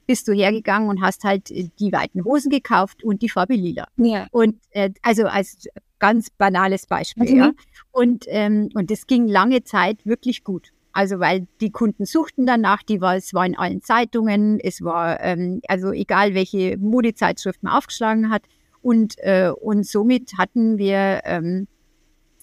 bist 0.08 0.26
du 0.26 0.32
hergegangen 0.32 0.88
und 0.88 1.02
hast 1.02 1.22
halt 1.22 1.50
die 1.50 1.92
weiten 1.92 2.24
Hosen 2.24 2.48
gekauft 2.50 3.04
und 3.04 3.20
die 3.20 3.28
Farbe 3.28 3.54
lila. 3.54 3.86
Ja. 3.96 4.26
Und 4.32 4.56
äh, 4.70 4.90
also 5.02 5.26
als 5.26 5.68
ganz 5.98 6.30
banales 6.30 6.86
Beispiel, 6.86 7.30
mhm. 7.30 7.38
ja. 7.38 7.52
Und, 7.92 8.24
ähm, 8.28 8.70
und 8.74 8.90
das 8.90 9.06
ging 9.06 9.28
lange 9.28 9.64
Zeit 9.64 10.04
wirklich 10.06 10.44
gut. 10.44 10.72
Also 10.92 11.20
weil 11.20 11.46
die 11.60 11.70
Kunden 11.70 12.06
suchten 12.06 12.46
danach, 12.46 12.82
die 12.82 13.02
war, 13.02 13.16
es 13.16 13.34
war 13.34 13.44
in 13.44 13.56
allen 13.56 13.82
Zeitungen, 13.82 14.58
es 14.58 14.82
war 14.82 15.20
ähm, 15.20 15.60
also 15.68 15.92
egal 15.92 16.34
welche 16.34 16.78
Modezeitschrift 16.78 17.62
man 17.62 17.74
aufgeschlagen 17.74 18.30
hat 18.30 18.42
und 18.80 19.14
äh, 19.18 19.50
und 19.50 19.86
somit 19.86 20.38
hatten 20.38 20.78
wir 20.78 21.20
ähm, 21.24 21.68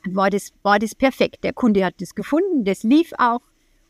war 0.08 0.30
das 0.30 0.52
war 0.62 0.78
das 0.78 0.94
perfekt. 0.94 1.44
Der 1.44 1.54
Kunde 1.54 1.84
hat 1.84 1.96
das 2.00 2.14
gefunden, 2.14 2.64
das 2.64 2.84
lief 2.84 3.12
auch 3.18 3.42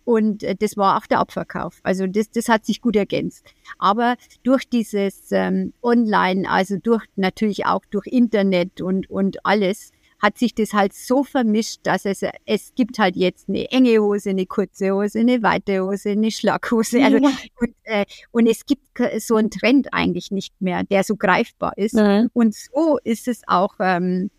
und 0.05 0.43
äh, 0.43 0.55
das 0.55 0.77
war 0.77 0.97
auch 0.97 1.07
der 1.07 1.19
Abverkauf. 1.19 1.79
Also 1.83 2.07
das 2.07 2.29
das 2.29 2.47
hat 2.47 2.65
sich 2.65 2.81
gut 2.81 2.95
ergänzt. 2.95 3.45
Aber 3.77 4.15
durch 4.43 4.69
dieses 4.69 5.31
ähm, 5.31 5.73
Online, 5.83 6.49
also 6.49 6.77
durch 6.77 7.03
natürlich 7.15 7.65
auch 7.65 7.81
durch 7.89 8.07
Internet 8.07 8.81
und 8.81 9.09
und 9.09 9.45
alles 9.45 9.91
hat 10.19 10.37
sich 10.37 10.55
das 10.55 10.73
halt 10.73 10.93
so 10.93 11.23
vermischt, 11.23 11.81
dass 11.83 12.05
es, 12.05 12.23
es 12.45 12.73
gibt 12.75 12.99
halt 12.99 13.15
jetzt 13.15 13.49
eine 13.49 13.69
enge 13.71 13.99
Hose, 13.99 14.29
eine 14.31 14.45
kurze 14.45 14.91
Hose, 14.91 15.19
eine 15.19 15.43
weite 15.43 15.83
Hose, 15.83 16.11
eine 16.11 16.31
Schlaghose. 16.31 17.03
Also, 17.03 17.17
ja. 17.17 17.29
und, 17.59 17.75
äh, 17.83 18.05
und 18.31 18.47
es 18.47 18.65
gibt 18.65 18.83
so 19.19 19.35
einen 19.35 19.51
Trend 19.51 19.93
eigentlich 19.93 20.31
nicht 20.31 20.59
mehr, 20.61 20.83
der 20.83 21.03
so 21.03 21.15
greifbar 21.15 21.73
ist. 21.77 21.93
Ja. 21.93 22.25
Und 22.33 22.55
so 22.55 22.97
ist 23.03 23.27
es 23.27 23.41
auch, 23.47 23.75
ähm, 23.79 24.31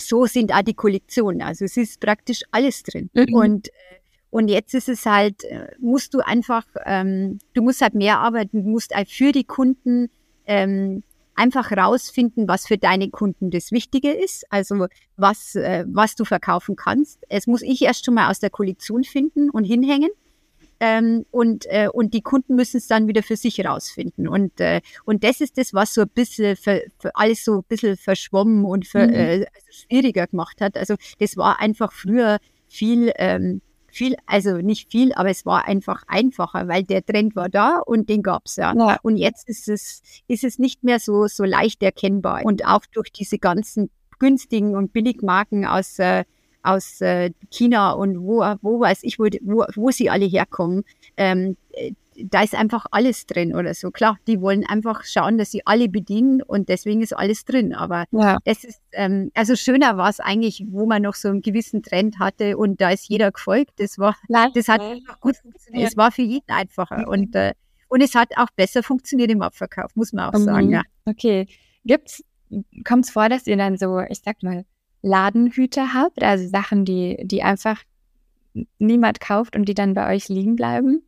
so 0.00 0.26
sind 0.26 0.52
auch 0.54 0.62
die 0.62 0.74
Kollektionen. 0.74 1.42
Also 1.42 1.64
es 1.64 1.76
ist 1.76 2.00
praktisch 2.00 2.42
alles 2.50 2.82
drin. 2.82 3.10
Mhm. 3.12 3.34
Und 3.34 3.68
äh, 3.68 3.72
und 4.32 4.48
jetzt 4.48 4.72
ist 4.72 4.88
es 4.88 5.04
halt, 5.04 5.44
äh, 5.44 5.66
musst 5.78 6.14
du 6.14 6.20
einfach, 6.20 6.64
ähm, 6.86 7.38
du 7.52 7.60
musst 7.60 7.82
halt 7.82 7.92
mehr 7.92 8.18
arbeiten, 8.18 8.64
du 8.64 8.70
musst 8.70 8.94
halt 8.94 9.10
für 9.10 9.30
die 9.30 9.44
Kunden 9.44 10.08
ähm, 10.46 11.02
einfach 11.34 11.70
rausfinden, 11.70 12.48
was 12.48 12.66
für 12.66 12.78
deine 12.78 13.10
Kunden 13.10 13.50
das 13.50 13.72
Wichtige 13.72 14.10
ist, 14.10 14.50
also 14.50 14.86
was, 15.18 15.54
äh, 15.54 15.84
was 15.86 16.14
du 16.14 16.24
verkaufen 16.24 16.76
kannst. 16.76 17.20
Es 17.28 17.46
muss 17.46 17.60
ich 17.60 17.82
erst 17.82 18.06
schon 18.06 18.14
mal 18.14 18.30
aus 18.30 18.40
der 18.40 18.48
Kollektion 18.48 19.04
finden 19.04 19.50
und 19.50 19.64
hinhängen. 19.64 20.08
Ähm, 20.80 21.26
und, 21.30 21.66
äh, 21.66 21.88
und 21.92 22.14
die 22.14 22.22
Kunden 22.22 22.54
müssen 22.54 22.78
es 22.78 22.86
dann 22.86 23.08
wieder 23.08 23.22
für 23.22 23.36
sich 23.36 23.62
rausfinden. 23.62 24.26
Und, 24.26 24.58
äh, 24.60 24.80
und 25.04 25.24
das 25.24 25.42
ist 25.42 25.58
das, 25.58 25.74
was 25.74 25.92
so 25.92 26.00
ein 26.00 26.08
bisschen 26.08 26.56
für, 26.56 26.82
für 26.98 27.14
alles 27.16 27.44
so 27.44 27.58
ein 27.58 27.64
bisschen 27.68 27.98
verschwommen 27.98 28.64
und 28.64 28.86
für, 28.86 29.06
mhm. 29.06 29.12
äh, 29.12 29.32
also 29.32 29.46
schwieriger 29.70 30.26
gemacht 30.26 30.62
hat. 30.62 30.78
Also 30.78 30.94
das 31.18 31.36
war 31.36 31.60
einfach 31.60 31.92
früher 31.92 32.38
viel 32.66 33.12
ähm, 33.16 33.60
viel, 33.92 34.16
also 34.26 34.56
nicht 34.56 34.90
viel, 34.90 35.12
aber 35.14 35.30
es 35.30 35.46
war 35.46 35.68
einfach 35.68 36.02
einfacher, 36.06 36.68
weil 36.68 36.82
der 36.82 37.04
Trend 37.04 37.36
war 37.36 37.48
da 37.48 37.78
und 37.78 38.08
den 38.08 38.22
gab's 38.22 38.56
ja. 38.56 38.74
ja. 38.76 38.98
Und 39.02 39.16
jetzt 39.16 39.48
ist 39.48 39.68
es, 39.68 40.02
ist 40.28 40.44
es 40.44 40.58
nicht 40.58 40.82
mehr 40.82 40.98
so, 40.98 41.26
so 41.26 41.44
leicht 41.44 41.82
erkennbar. 41.82 42.44
Und 42.44 42.64
auch 42.66 42.86
durch 42.92 43.12
diese 43.12 43.38
ganzen 43.38 43.90
günstigen 44.18 44.76
und 44.76 44.92
Billigmarken 44.92 45.66
aus, 45.66 45.98
äh, 45.98 46.24
aus 46.62 47.00
äh, 47.00 47.32
China 47.50 47.92
und 47.92 48.20
wo, 48.20 48.40
wo 48.62 48.80
weiß 48.80 49.02
ich, 49.02 49.18
wo, 49.18 49.24
wo, 49.42 49.64
wo 49.74 49.90
sie 49.90 50.10
alle 50.10 50.26
herkommen, 50.26 50.84
ähm, 51.16 51.56
da 52.24 52.42
ist 52.42 52.54
einfach 52.54 52.86
alles 52.90 53.26
drin 53.26 53.54
oder 53.54 53.74
so. 53.74 53.90
Klar, 53.90 54.18
die 54.26 54.40
wollen 54.40 54.64
einfach 54.66 55.04
schauen, 55.04 55.38
dass 55.38 55.50
sie 55.50 55.62
alle 55.66 55.88
bedienen 55.88 56.42
und 56.42 56.68
deswegen 56.68 57.02
ist 57.02 57.16
alles 57.16 57.44
drin. 57.44 57.74
Aber 57.74 58.04
ja. 58.10 58.38
das 58.44 58.64
ist, 58.64 58.80
ähm, 58.92 59.30
also 59.34 59.56
schöner 59.56 59.96
war 59.96 60.08
es 60.08 60.20
eigentlich, 60.20 60.64
wo 60.68 60.86
man 60.86 61.02
noch 61.02 61.14
so 61.14 61.28
einen 61.28 61.42
gewissen 61.42 61.82
Trend 61.82 62.18
hatte 62.18 62.56
und 62.56 62.80
da 62.80 62.90
ist 62.90 63.08
jeder 63.08 63.30
gefolgt. 63.30 63.72
Das 63.76 63.98
war, 63.98 64.16
Leicht, 64.28 64.56
das 64.56 64.68
hat 64.68 64.82
gut 65.20 65.36
funktioniert. 65.36 65.88
Es 65.88 65.96
war 65.96 66.12
für 66.12 66.22
jeden 66.22 66.50
einfacher 66.50 66.98
mhm. 66.98 67.08
und, 67.08 67.34
äh, 67.34 67.54
und 67.88 68.02
es 68.02 68.14
hat 68.14 68.30
auch 68.36 68.48
besser 68.56 68.82
funktioniert 68.82 69.30
im 69.30 69.42
Abverkauf, 69.42 69.94
muss 69.96 70.12
man 70.12 70.28
auch 70.28 70.38
mhm. 70.38 70.44
sagen. 70.44 70.70
Ja. 70.70 70.82
Okay. 71.04 71.46
Gibt's, 71.84 72.24
kommt 72.86 73.06
es 73.06 73.10
vor, 73.10 73.28
dass 73.28 73.46
ihr 73.46 73.56
dann 73.56 73.76
so, 73.76 74.00
ich 74.00 74.20
sag 74.24 74.42
mal, 74.42 74.64
Ladenhüter 75.02 75.94
habt, 75.94 76.22
also 76.22 76.48
Sachen, 76.48 76.84
die, 76.84 77.18
die 77.24 77.42
einfach 77.42 77.82
niemand 78.78 79.20
kauft 79.20 79.56
und 79.56 79.64
die 79.68 79.74
dann 79.74 79.94
bei 79.94 80.14
euch 80.14 80.28
liegen 80.28 80.56
bleiben? 80.56 81.02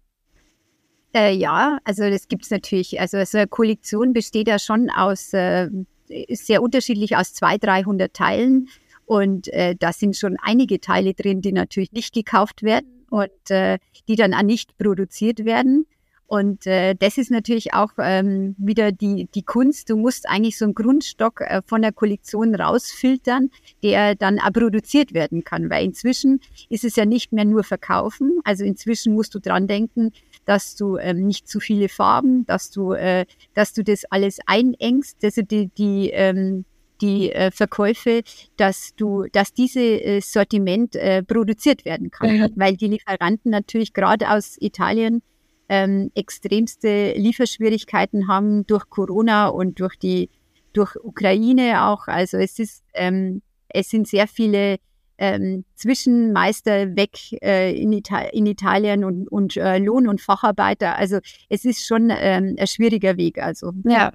Äh, 1.14 1.34
ja, 1.34 1.78
also 1.84 2.10
das 2.10 2.28
gibt 2.28 2.44
es 2.44 2.50
natürlich. 2.50 3.00
Also, 3.00 3.18
also 3.18 3.38
eine 3.38 3.46
Kollektion 3.46 4.12
besteht 4.12 4.48
ja 4.48 4.58
schon 4.58 4.90
aus, 4.90 5.32
äh, 5.32 5.70
ist 6.08 6.46
sehr 6.46 6.60
unterschiedlich 6.60 7.16
aus 7.16 7.34
200, 7.34 7.62
300 7.62 8.14
Teilen. 8.14 8.68
Und 9.06 9.48
äh, 9.48 9.76
da 9.78 9.92
sind 9.92 10.16
schon 10.16 10.36
einige 10.42 10.80
Teile 10.80 11.14
drin, 11.14 11.40
die 11.40 11.52
natürlich 11.52 11.92
nicht 11.92 12.14
gekauft 12.14 12.62
werden 12.62 13.06
und 13.10 13.50
äh, 13.50 13.78
die 14.08 14.16
dann 14.16 14.34
auch 14.34 14.42
nicht 14.42 14.76
produziert 14.76 15.44
werden. 15.44 15.86
Und 16.26 16.66
äh, 16.66 16.94
das 16.94 17.18
ist 17.18 17.30
natürlich 17.30 17.74
auch 17.74 17.90
ähm, 17.98 18.56
wieder 18.58 18.92
die, 18.92 19.28
die 19.34 19.42
Kunst. 19.42 19.90
Du 19.90 19.96
musst 19.96 20.28
eigentlich 20.28 20.58
so 20.58 20.64
einen 20.64 20.74
Grundstock 20.74 21.42
äh, 21.42 21.60
von 21.66 21.82
der 21.82 21.92
Kollektion 21.92 22.54
rausfiltern, 22.54 23.50
der 23.82 24.14
dann 24.14 24.40
auch 24.40 24.52
produziert 24.52 25.12
werden 25.12 25.44
kann. 25.44 25.68
Weil 25.68 25.84
inzwischen 25.84 26.40
ist 26.70 26.82
es 26.82 26.96
ja 26.96 27.04
nicht 27.04 27.32
mehr 27.32 27.44
nur 27.44 27.62
verkaufen. 27.62 28.40
Also 28.42 28.64
inzwischen 28.64 29.14
musst 29.14 29.34
du 29.34 29.38
dran 29.38 29.68
denken, 29.68 30.12
dass 30.44 30.76
du 30.76 30.96
ähm, 30.96 31.26
nicht 31.26 31.48
zu 31.48 31.60
viele 31.60 31.88
Farben, 31.88 32.46
dass 32.46 32.70
du, 32.70 32.92
äh, 32.92 33.26
dass 33.54 33.72
du 33.72 33.82
das 33.82 34.04
alles 34.10 34.38
einengst, 34.46 35.24
also 35.24 35.42
die, 35.42 35.68
die 35.68 36.10
ähm, 36.10 36.64
die 37.00 37.32
äh, 37.32 37.50
Verkäufe, 37.50 38.22
dass 38.56 38.94
du, 38.96 39.26
dass 39.32 39.52
dieses 39.52 39.76
äh, 39.76 40.20
Sortiment 40.20 40.96
äh, 40.96 41.22
produziert 41.22 41.84
werden 41.84 42.10
kann, 42.10 42.36
ja. 42.36 42.48
weil 42.54 42.76
die 42.76 42.86
Lieferanten 42.86 43.50
natürlich 43.50 43.92
gerade 43.92 44.30
aus 44.30 44.56
Italien 44.60 45.22
ähm, 45.68 46.10
extremste 46.14 47.12
Lieferschwierigkeiten 47.12 48.28
haben 48.28 48.66
durch 48.66 48.88
Corona 48.90 49.48
und 49.48 49.80
durch 49.80 49.96
die 49.96 50.30
durch 50.72 50.96
Ukraine 50.96 51.84
auch. 51.84 52.08
Also 52.08 52.36
es 52.36 52.58
ist 52.58 52.84
ähm, 52.94 53.42
es 53.68 53.90
sind 53.90 54.06
sehr 54.06 54.28
viele 54.28 54.78
ähm, 55.24 55.64
Zwischenmeister 55.74 56.96
weg 56.96 57.12
äh, 57.42 57.74
in, 57.74 57.92
Ita 57.92 58.20
in, 58.20 58.46
Italien 58.46 59.04
und, 59.04 59.28
und 59.28 59.56
äh, 59.56 59.78
Lohn- 59.78 60.08
und 60.08 60.20
Facharbeiter. 60.20 60.96
Also 60.96 61.18
es 61.48 61.64
ist 61.64 61.86
schon 61.86 62.10
ähm, 62.10 62.56
ein 62.58 62.66
schwieriger 62.66 63.16
Weg. 63.16 63.38
Also 63.38 63.72
ja. 63.84 64.12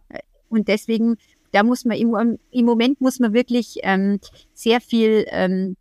Und 0.49 0.67
deswegen, 0.67 1.17
da 1.51 1.63
muss 1.63 1.85
man 1.85 1.97
im, 1.97 2.37
im 2.51 2.65
Moment 2.65 3.01
muss 3.01 3.19
man 3.19 3.33
wirklich 3.33 3.79
ähm, 3.83 4.19
sehr 4.53 4.81
viel 4.81 5.25
ähm, 5.29 5.75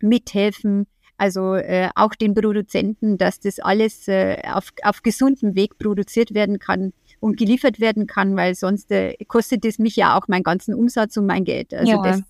mithelfen, 0.00 0.86
also 1.18 1.54
äh, 1.54 1.88
auch 1.94 2.14
den 2.14 2.34
Produzenten, 2.34 3.16
dass 3.16 3.40
das 3.40 3.58
alles 3.58 4.06
äh, 4.06 4.36
auf, 4.52 4.72
auf 4.82 5.02
gesundem 5.02 5.54
Weg 5.54 5.78
produziert 5.78 6.34
werden 6.34 6.58
kann 6.58 6.92
und 7.20 7.38
geliefert 7.38 7.80
werden 7.80 8.06
kann, 8.06 8.36
weil 8.36 8.54
sonst 8.54 8.90
äh, 8.90 9.16
kostet 9.26 9.64
es 9.64 9.78
mich 9.78 9.96
ja 9.96 10.18
auch 10.18 10.28
meinen 10.28 10.42
ganzen 10.42 10.74
Umsatz 10.74 11.16
und 11.16 11.26
mein 11.26 11.44
Geld. 11.44 11.72
Also 11.72 11.92
ja. 11.92 12.02
das, 12.02 12.22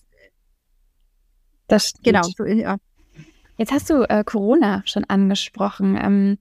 das 1.69 1.95
genau. 2.03 2.23
So, 2.23 2.45
ja. 2.45 2.77
Jetzt 3.59 3.73
hast 3.73 3.89
du 3.91 4.03
äh, 4.09 4.23
Corona 4.25 4.83
schon 4.87 5.05
angesprochen. 5.05 5.99
Ähm, 6.01 6.39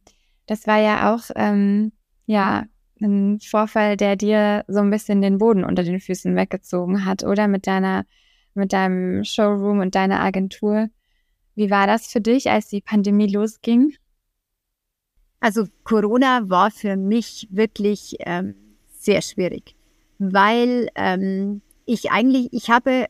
das 0.48 0.68
war 0.68 0.80
ja 0.80 1.14
auch 1.14 1.24
ähm, 1.36 1.92
ja 2.26 2.66
ein 3.02 3.40
Vorfall, 3.40 3.98
der 3.98 4.16
dir 4.16 4.64
so 4.68 4.80
ein 4.80 4.90
bisschen 4.90 5.22
den 5.22 5.38
Boden 5.38 5.64
unter 5.64 5.84
den 5.84 6.00
Füßen 6.00 6.36
weggezogen 6.36 7.06
hat, 7.06 7.24
oder 7.24 7.48
mit 7.48 7.68
deiner 7.68 8.06
mit 8.54 8.72
deinem 8.72 9.24
Showroom 9.24 9.80
und 9.80 9.96
deiner 9.96 10.22
Agentur. 10.22 10.88
Wie 11.56 11.70
war 11.70 11.88
das 11.88 12.08
für 12.08 12.22
dich, 12.22 12.50
als 12.50 12.68
die 12.68 12.82
Pandemie 12.82 13.28
losging? 13.28 13.96
Also 15.40 15.68
Corona 15.84 16.50
war 16.50 16.72
für 16.72 16.96
mich 16.96 17.48
wirklich 17.52 18.16
ähm, 18.20 18.56
sehr 18.88 19.22
schwierig, 19.22 19.76
weil 20.18 20.90
ähm, 20.96 21.62
ich 21.86 22.12
eigentlich, 22.12 22.52
ich 22.52 22.70
habe 22.70 23.06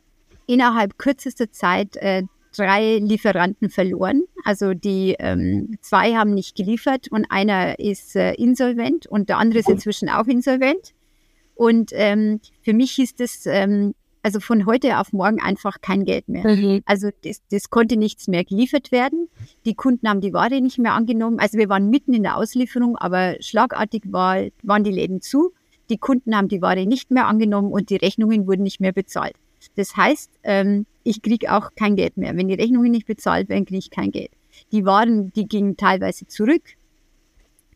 innerhalb 0.47 0.97
kürzester 0.97 1.51
Zeit 1.51 1.95
äh, 1.97 2.23
drei 2.55 2.97
Lieferanten 2.97 3.69
verloren. 3.69 4.23
Also 4.43 4.73
die 4.73 5.15
ähm, 5.19 5.77
zwei 5.81 6.13
haben 6.13 6.33
nicht 6.33 6.55
geliefert 6.55 7.07
und 7.09 7.25
einer 7.29 7.79
ist 7.79 8.15
äh, 8.15 8.33
insolvent 8.33 9.07
und 9.07 9.29
der 9.29 9.37
andere 9.37 9.59
ist 9.59 9.69
inzwischen 9.69 10.09
auch 10.09 10.27
insolvent. 10.27 10.93
Und 11.55 11.91
ähm, 11.93 12.39
für 12.61 12.73
mich 12.73 12.91
hieß 12.91 13.15
das, 13.15 13.45
ähm, 13.45 13.93
also 14.23 14.39
von 14.39 14.65
heute 14.65 14.99
auf 14.99 15.13
morgen 15.13 15.39
einfach 15.39 15.81
kein 15.81 16.03
Geld 16.03 16.27
mehr. 16.27 16.47
Mhm. 16.47 16.81
Also 16.85 17.09
das, 17.23 17.41
das 17.51 17.69
konnte 17.69 17.95
nichts 17.97 18.27
mehr 18.27 18.43
geliefert 18.43 18.91
werden. 18.91 19.29
Die 19.65 19.75
Kunden 19.75 20.09
haben 20.09 20.21
die 20.21 20.33
Ware 20.33 20.61
nicht 20.61 20.79
mehr 20.79 20.93
angenommen. 20.93 21.39
Also 21.39 21.57
wir 21.57 21.69
waren 21.69 21.89
mitten 21.89 22.13
in 22.13 22.23
der 22.23 22.37
Auslieferung, 22.37 22.97
aber 22.97 23.35
schlagartig 23.39 24.03
war, 24.07 24.43
waren 24.63 24.83
die 24.83 24.91
Läden 24.91 25.21
zu. 25.21 25.51
Die 25.89 25.97
Kunden 25.97 26.35
haben 26.35 26.47
die 26.47 26.61
Ware 26.61 26.85
nicht 26.85 27.11
mehr 27.11 27.27
angenommen 27.27 27.71
und 27.71 27.89
die 27.89 27.97
Rechnungen 27.97 28.47
wurden 28.47 28.63
nicht 28.63 28.81
mehr 28.81 28.93
bezahlt. 28.93 29.35
Das 29.75 29.95
heißt, 29.95 30.31
ähm, 30.43 30.85
ich 31.03 31.21
kriege 31.21 31.53
auch 31.53 31.71
kein 31.75 31.95
Geld 31.95 32.17
mehr. 32.17 32.35
Wenn 32.35 32.47
die 32.47 32.55
Rechnungen 32.55 32.91
nicht 32.91 33.05
bezahlt 33.05 33.49
werden, 33.49 33.65
kriege 33.65 33.79
ich 33.79 33.89
kein 33.89 34.11
Geld. 34.11 34.31
Die 34.71 34.85
Waren, 34.85 35.31
die 35.33 35.47
gingen 35.47 35.77
teilweise 35.77 36.27
zurück 36.27 36.63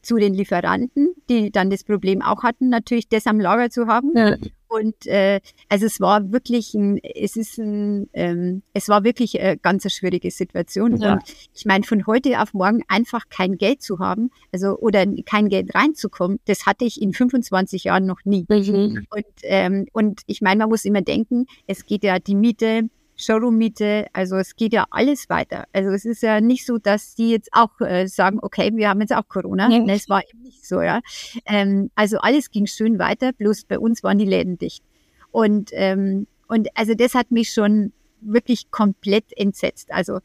zu 0.09 0.17
den 0.17 0.33
Lieferanten, 0.33 1.13
die 1.29 1.51
dann 1.51 1.69
das 1.69 1.83
Problem 1.83 2.23
auch 2.23 2.41
hatten, 2.41 2.69
natürlich 2.69 3.09
das 3.09 3.27
am 3.27 3.39
Lager 3.39 3.69
zu 3.69 3.85
haben. 3.85 4.11
Ja. 4.15 4.37
Und 4.67 5.05
äh, 5.05 5.39
also 5.67 5.85
es 5.85 5.99
war 5.99 6.31
wirklich 6.31 6.73
ein, 6.73 6.97
es 6.97 7.35
ist 7.35 7.59
ein, 7.59 8.09
ähm, 8.13 8.63
es 8.73 8.89
war 8.89 9.03
wirklich 9.03 9.39
eine 9.39 9.55
ganz 9.57 9.83
schwierige 9.93 10.31
Situation. 10.31 10.97
Ja. 10.97 11.13
Und 11.13 11.23
ich 11.53 11.65
meine, 11.65 11.83
von 11.83 12.07
heute 12.07 12.41
auf 12.41 12.55
morgen 12.55 12.81
einfach 12.87 13.29
kein 13.29 13.59
Geld 13.59 13.83
zu 13.83 13.99
haben, 13.99 14.31
also 14.51 14.79
oder 14.79 15.05
kein 15.27 15.47
Geld 15.47 15.75
reinzukommen, 15.75 16.39
das 16.45 16.65
hatte 16.65 16.85
ich 16.85 16.99
in 16.99 17.13
25 17.13 17.83
Jahren 17.83 18.07
noch 18.07 18.25
nie. 18.25 18.47
Mhm. 18.49 19.05
Und, 19.11 19.25
ähm, 19.43 19.85
und 19.93 20.21
ich 20.25 20.41
meine, 20.41 20.57
man 20.57 20.69
muss 20.69 20.85
immer 20.85 21.03
denken, 21.03 21.45
es 21.67 21.85
geht 21.85 22.03
ja 22.03 22.17
die 22.17 22.35
Miete, 22.35 22.89
Showroom-Miete, 23.19 24.07
also 24.13 24.37
es 24.37 24.55
geht 24.55 24.73
ja 24.73 24.85
alles 24.91 25.29
weiter. 25.29 25.65
Also 25.73 25.89
es 25.89 26.05
ist 26.05 26.23
ja 26.23 26.39
nicht 26.41 26.65
so, 26.65 26.77
dass 26.77 27.15
die 27.15 27.31
jetzt 27.31 27.49
auch 27.51 27.79
äh, 27.81 28.07
sagen, 28.07 28.39
okay, 28.41 28.71
wir 28.73 28.89
haben 28.89 29.01
jetzt 29.01 29.13
auch 29.13 29.27
Corona. 29.27 29.69
Ja. 29.69 29.79
Ne, 29.79 29.93
es 29.93 30.09
war 30.09 30.23
eben 30.27 30.41
nicht 30.41 30.65
so, 30.65 30.81
ja. 30.81 31.01
Ähm, 31.45 31.91
also 31.95 32.17
alles 32.19 32.49
ging 32.49 32.65
schön 32.65 32.97
weiter, 32.97 33.33
bloß 33.33 33.65
bei 33.65 33.77
uns 33.77 34.03
waren 34.03 34.17
die 34.17 34.25
Läden 34.25 34.57
dicht. 34.57 34.83
Und, 35.31 35.71
ähm, 35.73 36.27
und 36.47 36.69
also 36.75 36.93
das 36.93 37.13
hat 37.13 37.31
mich 37.31 37.53
schon 37.53 37.91
wirklich 38.21 38.71
komplett 38.71 39.25
entsetzt. 39.37 39.91
Also 39.91 40.19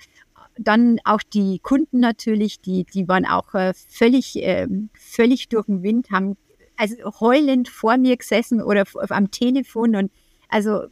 dann 0.56 1.00
auch 1.04 1.22
die 1.22 1.58
Kunden 1.58 1.98
natürlich, 1.98 2.60
die, 2.60 2.84
die 2.84 3.08
waren 3.08 3.26
auch 3.26 3.54
äh, 3.54 3.72
völlig, 3.74 4.36
äh, 4.36 4.68
völlig 4.94 5.48
durch 5.48 5.66
den 5.66 5.82
Wind, 5.82 6.10
haben 6.10 6.36
also 6.76 6.96
heulend 7.20 7.68
vor 7.68 7.96
mir 7.96 8.16
gesessen 8.16 8.62
oder 8.62 8.84
am 9.10 9.30
Telefon 9.30 9.96
und 9.96 10.10
also 10.48 10.84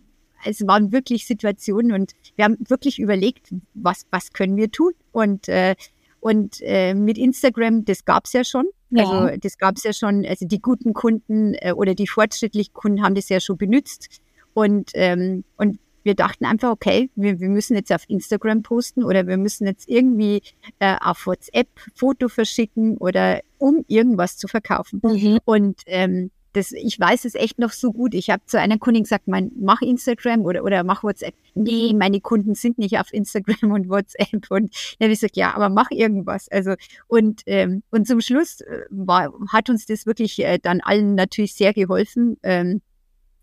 es 0.45 0.67
waren 0.67 0.93
wirklich 0.93 1.27
Situationen 1.27 1.93
und 1.93 2.13
wir 2.37 2.45
haben 2.45 2.59
wirklich 2.69 2.99
überlegt, 2.99 3.53
was, 3.75 4.07
was 4.11 4.33
können 4.33 4.57
wir 4.57 4.71
tun? 4.71 4.93
Und, 5.13 5.49
äh, 5.49 5.75
und 6.21 6.61
äh, 6.63 6.95
mit 6.95 7.19
Instagram, 7.19 7.85
das 7.85 8.05
gab 8.05 8.27
es 8.27 8.33
ja 8.33 8.45
schon. 8.45 8.67
Ja. 8.91 9.09
Also 9.09 9.37
das 9.41 9.59
gab 9.59 9.77
es 9.77 9.85
ja 9.85 9.93
schon, 9.93 10.25
also 10.25 10.47
die 10.47 10.61
guten 10.61 10.93
Kunden 10.93 11.55
äh, 11.55 11.73
oder 11.73 11.95
die 11.95 12.07
fortschrittlichen 12.07 12.75
Kunden 12.75 13.03
haben 13.03 13.15
das 13.15 13.29
ja 13.29 13.41
schon 13.41 13.57
benutzt. 13.57 14.21
Und, 14.55 14.91
ähm, 14.95 15.45
und 15.57 15.79
wir 16.05 16.15
dachten 16.15 16.45
einfach, 16.45 16.71
okay, 16.71 17.11
wir, 17.15 17.41
wir 17.41 17.49
müssen 17.49 17.77
jetzt 17.77 17.93
auf 17.93 18.05
Instagram 18.09 18.63
posten 18.63 19.05
oder 19.05 19.27
wir 19.27 19.37
müssen 19.37 19.67
jetzt 19.67 19.89
irgendwie 19.89 20.43
äh, 20.79 20.97
auf 21.01 21.27
WhatsApp 21.27 21.69
Foto 21.95 22.29
verschicken 22.29 22.97
oder 22.99 23.41
um 23.59 23.85
irgendwas 23.89 24.37
zu 24.37 24.49
verkaufen. 24.49 25.01
Mhm. 25.03 25.39
Und 25.45 25.83
ähm, 25.87 26.31
das, 26.53 26.73
ich 26.73 26.99
weiß 27.01 27.25
es 27.25 27.35
echt 27.35 27.59
noch 27.59 27.73
so 27.73 27.93
gut. 27.93 28.15
Ich 28.15 28.31
habe 28.31 28.45
zu 28.47 28.59
einer 28.59 28.79
Kundin 28.79 29.05
gesagt, 29.05 29.27
mein, 29.27 29.51
mach 29.59 29.81
Instagram 29.81 30.43
oder, 30.43 30.65
oder 30.65 30.85
mach 30.85 31.03
WhatsApp. 31.03 31.35
Nee, 31.55 31.95
meine 31.95 32.21
Kunden 32.21 32.55
sind 32.55 32.79
nicht 32.79 32.99
auf 32.99 33.13
Instagram 33.13 33.73
und 33.73 33.89
WhatsApp. 33.89 34.51
Und 34.51 34.75
dann 34.99 35.07
habe 35.07 35.13
ich 35.13 35.21
gesagt, 35.21 35.37
ja, 35.37 35.55
aber 35.55 35.69
mach 35.69 35.91
irgendwas. 35.91 36.49
Also, 36.51 36.75
und, 37.09 37.43
ähm, 37.47 37.83
und 37.91 38.07
zum 38.07 38.21
Schluss 38.21 38.61
äh, 38.61 38.83
war, 38.91 39.33
hat 39.51 39.71
uns 39.71 39.87
das 39.87 40.07
wirklich 40.07 40.39
äh, 40.41 40.59
dann 40.59 40.81
allen 40.81 41.15
natürlich 41.15 41.55
sehr 41.55 41.73
geholfen. 41.73 42.37
Ähm, 42.43 42.83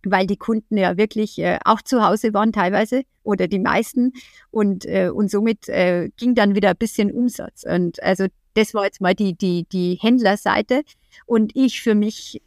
weil 0.06 0.28
die 0.28 0.38
Kunden 0.38 0.78
ja 0.78 0.98
wirklich 0.98 1.38
äh, 1.39 1.60
auch 1.66 1.82
zu 1.82 2.01
Hause 2.06 2.34
waren 2.34 2.54
teilweise 2.54 3.04
oder 3.24 3.50
die 3.50 3.60
meisten 3.60 4.14
und 4.50 4.86
äh, 4.86 5.10
und 5.10 5.29
somit 5.29 5.68
äh, 5.68 6.10
ging 6.16 6.36
dann 6.36 6.55
wieder 6.55 6.70
ein 6.70 6.77
bisschen 6.77 7.12
Umsatz 7.12 7.64
und 7.64 8.01
also 8.01 8.27
das 8.53 8.74
war 8.74 8.86
jetzt 8.86 9.01
mal 9.01 9.14
die 9.14 9.33
die 9.33 9.66
die 9.70 10.00
Händlerseite 10.01 10.83
und 11.25 11.51
ich 11.53 11.81
für 11.81 11.96
mich 11.96 12.42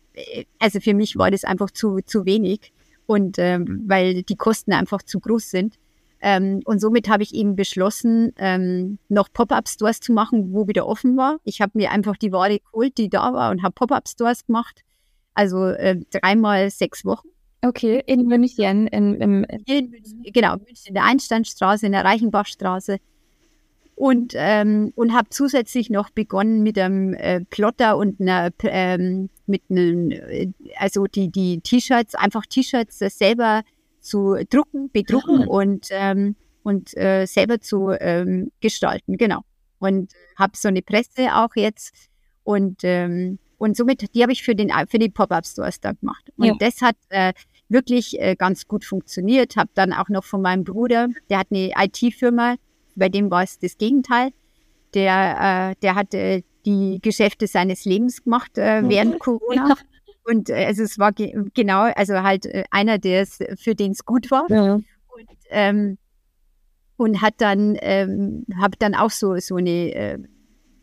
also 0.59 0.81
für 0.81 0.95
mich 0.95 1.17
war 1.17 1.31
das 1.31 1.45
einfach 1.45 1.71
zu, 1.71 2.01
zu 2.05 2.25
wenig 2.25 2.73
und 3.07 3.39
ähm, 3.39 3.85
weil 3.87 4.23
die 4.23 4.37
Kosten 4.37 4.73
einfach 4.73 5.03
zu 5.03 5.21
groß 5.21 5.51
sind. 5.51 5.79
Ähm, 6.21 6.61
und 6.65 6.81
somit 6.81 7.09
habe 7.09 7.25
ich 7.25 7.35
eben 7.35 7.57
beschlossen, 7.57 8.33
ähm, 8.39 8.99
noch 9.09 9.33
Pop-up-Stores 9.33 10.01
zu 10.01 10.13
machen, 10.13 10.53
wo 10.53 10.69
wieder 10.69 10.87
offen 10.87 11.17
war. 11.17 11.39
Ich 11.43 11.61
habe 11.61 11.73
mir 11.75 11.91
einfach 11.91 12.17
die 12.17 12.31
Ware 12.31 12.61
geholt, 12.61 12.97
die 12.97 13.09
da 13.09 13.33
war 13.33 13.51
und 13.51 13.63
habe 13.63 13.73
Pop-up-Stores 13.73 14.47
gemacht. 14.47 14.83
Also 15.35 15.67
äh, 15.67 16.01
dreimal 16.11 16.71
sechs 16.71 17.05
Wochen. 17.05 17.29
Okay, 17.65 18.03
in 18.07 18.27
München. 18.27 18.87
In, 18.89 19.15
in, 19.21 19.45
in 19.45 19.91
München 19.91 20.23
genau, 20.33 20.57
München 20.57 20.89
in 20.89 20.95
der 20.95 21.05
Einsteinstraße, 21.05 21.87
in 21.87 21.93
der 21.93 22.05
Reichenbachstraße 22.05 22.99
und, 24.03 24.33
ähm, 24.35 24.93
und 24.97 25.15
habe 25.15 25.29
zusätzlich 25.31 25.89
noch 25.89 26.11
begonnen 26.11 26.65
mit 26.65 26.77
einem 26.77 27.15
äh, 27.15 27.45
Plotter 27.45 27.97
und 27.97 28.21
einer, 28.21 28.51
ähm, 28.65 29.31
mit 29.47 29.63
einem, 29.71 30.11
äh, 30.11 30.49
also 30.77 31.05
die, 31.07 31.31
die 31.31 31.61
T-Shirts, 31.61 32.17
einfach 32.17 32.45
T-Shirts 32.47 32.99
selber 32.99 33.63
zu 34.01 34.35
drucken, 34.51 34.91
bedrucken 34.91 35.43
ja. 35.43 35.47
und, 35.47 35.87
ähm, 35.93 36.35
und 36.65 36.97
äh, 36.97 37.27
selber 37.27 37.61
zu 37.61 37.91
ähm, 37.91 38.51
gestalten, 38.61 39.19
genau. 39.19 39.43
Und 39.79 40.11
habe 40.37 40.57
so 40.57 40.67
eine 40.67 40.83
Presse 40.83 41.37
auch 41.37 41.55
jetzt 41.55 41.95
und, 42.43 42.81
ähm, 42.83 43.39
und 43.59 43.77
somit, 43.77 44.17
die 44.17 44.23
habe 44.23 44.33
ich 44.33 44.43
für, 44.43 44.57
den, 44.57 44.73
für 44.89 44.99
die 44.99 45.11
Pop-Up-Stores 45.11 45.79
da 45.81 45.93
gemacht. 45.93 46.29
Und 46.37 46.47
ja. 46.47 46.55
das 46.59 46.83
hat 46.83 46.97
äh, 47.11 47.35
wirklich 47.69 48.21
äh, 48.21 48.35
ganz 48.35 48.67
gut 48.67 48.85
funktioniert. 48.85 49.55
Habe 49.55 49.71
dann 49.75 49.93
auch 49.93 50.09
noch 50.09 50.25
von 50.25 50.43
meinem 50.43 50.65
Bruder, 50.65 51.07
der 51.31 51.39
hat 51.39 51.53
eine 51.53 51.71
IT-Firma, 51.79 52.57
bei 52.95 53.09
dem 53.09 53.31
war 53.31 53.43
es 53.43 53.59
das 53.59 53.79
Gegenteil. 53.79 54.31
Der, 54.95 55.73
äh, 55.73 55.81
der 55.83 55.95
hatte 55.95 56.45
die 56.65 56.99
Geschäfte 57.03 57.47
seines 57.47 57.85
Lebens 57.85 58.23
gemacht 58.23 58.59
äh, 58.59 58.83
während 58.89 59.19
Corona. 59.19 59.75
Und 60.25 60.51
äh, 60.51 60.67
also 60.67 60.83
es 60.83 60.99
war 60.99 61.13
ge 61.13 61.35
genau, 61.55 61.83
also 61.97 62.23
halt 62.23 62.47
äh, 62.47 62.65
einer, 62.71 62.99
der 62.99 63.23
es, 63.23 63.39
für 63.57 63.75
den 63.75 63.93
es 63.93 64.05
gut 64.05 64.31
war. 64.31 64.49
Ja. 64.51 64.75
Und, 64.75 64.85
ähm, 65.51 65.99
und 66.97 67.21
hat 67.21 67.35
dann, 67.39 67.77
ähm, 67.81 68.45
habe 68.61 68.77
dann 68.79 68.95
auch 68.95 69.11
so, 69.11 69.37
so 69.39 69.57
eine 69.57 69.95
äh, 69.95 70.19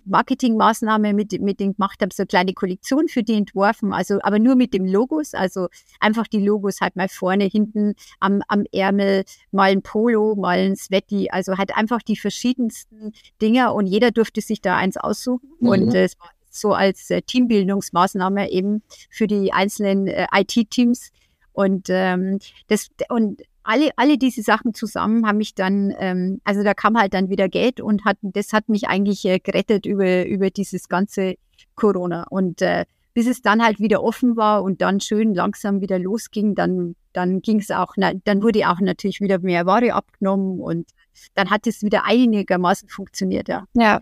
Marketingmaßnahme 0.10 1.14
mit, 1.14 1.40
mit 1.42 1.60
denen 1.60 1.74
gemacht 1.74 2.02
habe, 2.02 2.14
so 2.14 2.24
eine 2.24 2.28
kleine 2.28 2.54
Kollektion 2.54 3.08
für 3.08 3.24
die 3.24 3.36
entworfen, 3.36 3.94
also 3.94 4.20
aber 4.22 4.40
nur 4.40 4.56
mit 4.56 4.74
dem 4.74 4.86
Logos, 4.86 5.34
also 5.34 5.68
einfach 6.00 6.28
die 6.28 6.44
Logos 6.44 6.82
halt 6.82 6.96
mal 6.96 7.10
vorne, 7.10 7.46
hinten 7.46 7.96
am, 8.20 8.42
am 8.48 8.66
Ärmel, 8.72 9.24
mal 9.52 9.72
ein 9.72 9.82
Polo, 9.82 10.36
mal 10.36 10.60
ein 10.60 10.76
Sweaty, 10.76 11.30
also 11.32 11.58
halt 11.58 11.76
einfach 11.76 12.02
die 12.02 12.18
verschiedensten 12.18 13.14
Dinger 13.42 13.74
und 13.74 13.88
jeder 13.88 14.12
durfte 14.12 14.42
sich 14.42 14.62
da 14.62 14.78
eins 14.78 14.98
aussuchen 14.98 15.50
mhm. 15.60 15.70
und 15.70 15.94
äh, 15.94 16.06
es 16.06 16.20
war 16.20 16.30
so 16.50 16.74
als 16.74 17.10
äh, 17.10 17.22
Teambildungsmaßnahme 17.22 18.52
eben 18.52 18.82
für 19.10 19.28
die 19.28 19.54
einzelnen 19.54 20.08
äh, 20.08 20.28
IT-Teams 20.34 21.12
und 21.54 21.88
ähm, 21.90 22.40
das 22.68 22.90
und 23.10 23.42
alle, 23.70 23.92
alle 23.98 24.18
diese 24.18 24.42
Sachen 24.42 24.74
zusammen 24.74 25.28
haben 25.28 25.38
mich 25.38 25.54
dann, 25.54 25.94
ähm, 26.00 26.42
also 26.44 26.64
da 26.64 26.74
kam 26.74 26.98
halt 26.98 27.14
dann 27.14 27.30
wieder 27.30 27.48
Geld 27.48 27.80
und 27.80 28.04
hat, 28.04 28.18
das 28.22 28.52
hat 28.52 28.68
mich 28.68 28.88
eigentlich 28.88 29.24
äh, 29.26 29.38
gerettet 29.38 29.86
über, 29.86 30.26
über 30.26 30.50
dieses 30.50 30.90
ganze 30.90 31.36
Corona. 31.76 32.26
Und 32.32 32.64
äh, 32.64 32.86
bis 33.14 33.28
es 33.28 33.44
dann 33.44 33.64
halt 33.64 33.80
wieder 33.80 34.02
offen 34.04 34.36
war 34.36 34.64
und 34.64 34.82
dann 34.82 35.00
schön 35.00 35.36
langsam 35.36 35.82
wieder 35.82 36.00
losging, 36.00 36.56
dann, 36.56 36.96
dann 37.14 37.42
ging 37.42 37.60
es 37.60 37.70
auch, 37.70 37.94
na, 37.96 38.14
dann 38.24 38.42
wurde 38.42 38.68
auch 38.68 38.80
natürlich 38.80 39.22
wieder 39.22 39.38
mehr 39.38 39.68
Ware 39.68 39.94
abgenommen 39.94 40.60
und 40.60 40.90
dann 41.36 41.52
hat 41.52 41.68
es 41.68 41.84
wieder 41.84 42.06
einigermaßen 42.06 42.90
funktioniert, 42.90 43.50
ja. 43.50 43.66
Ja, 43.74 44.02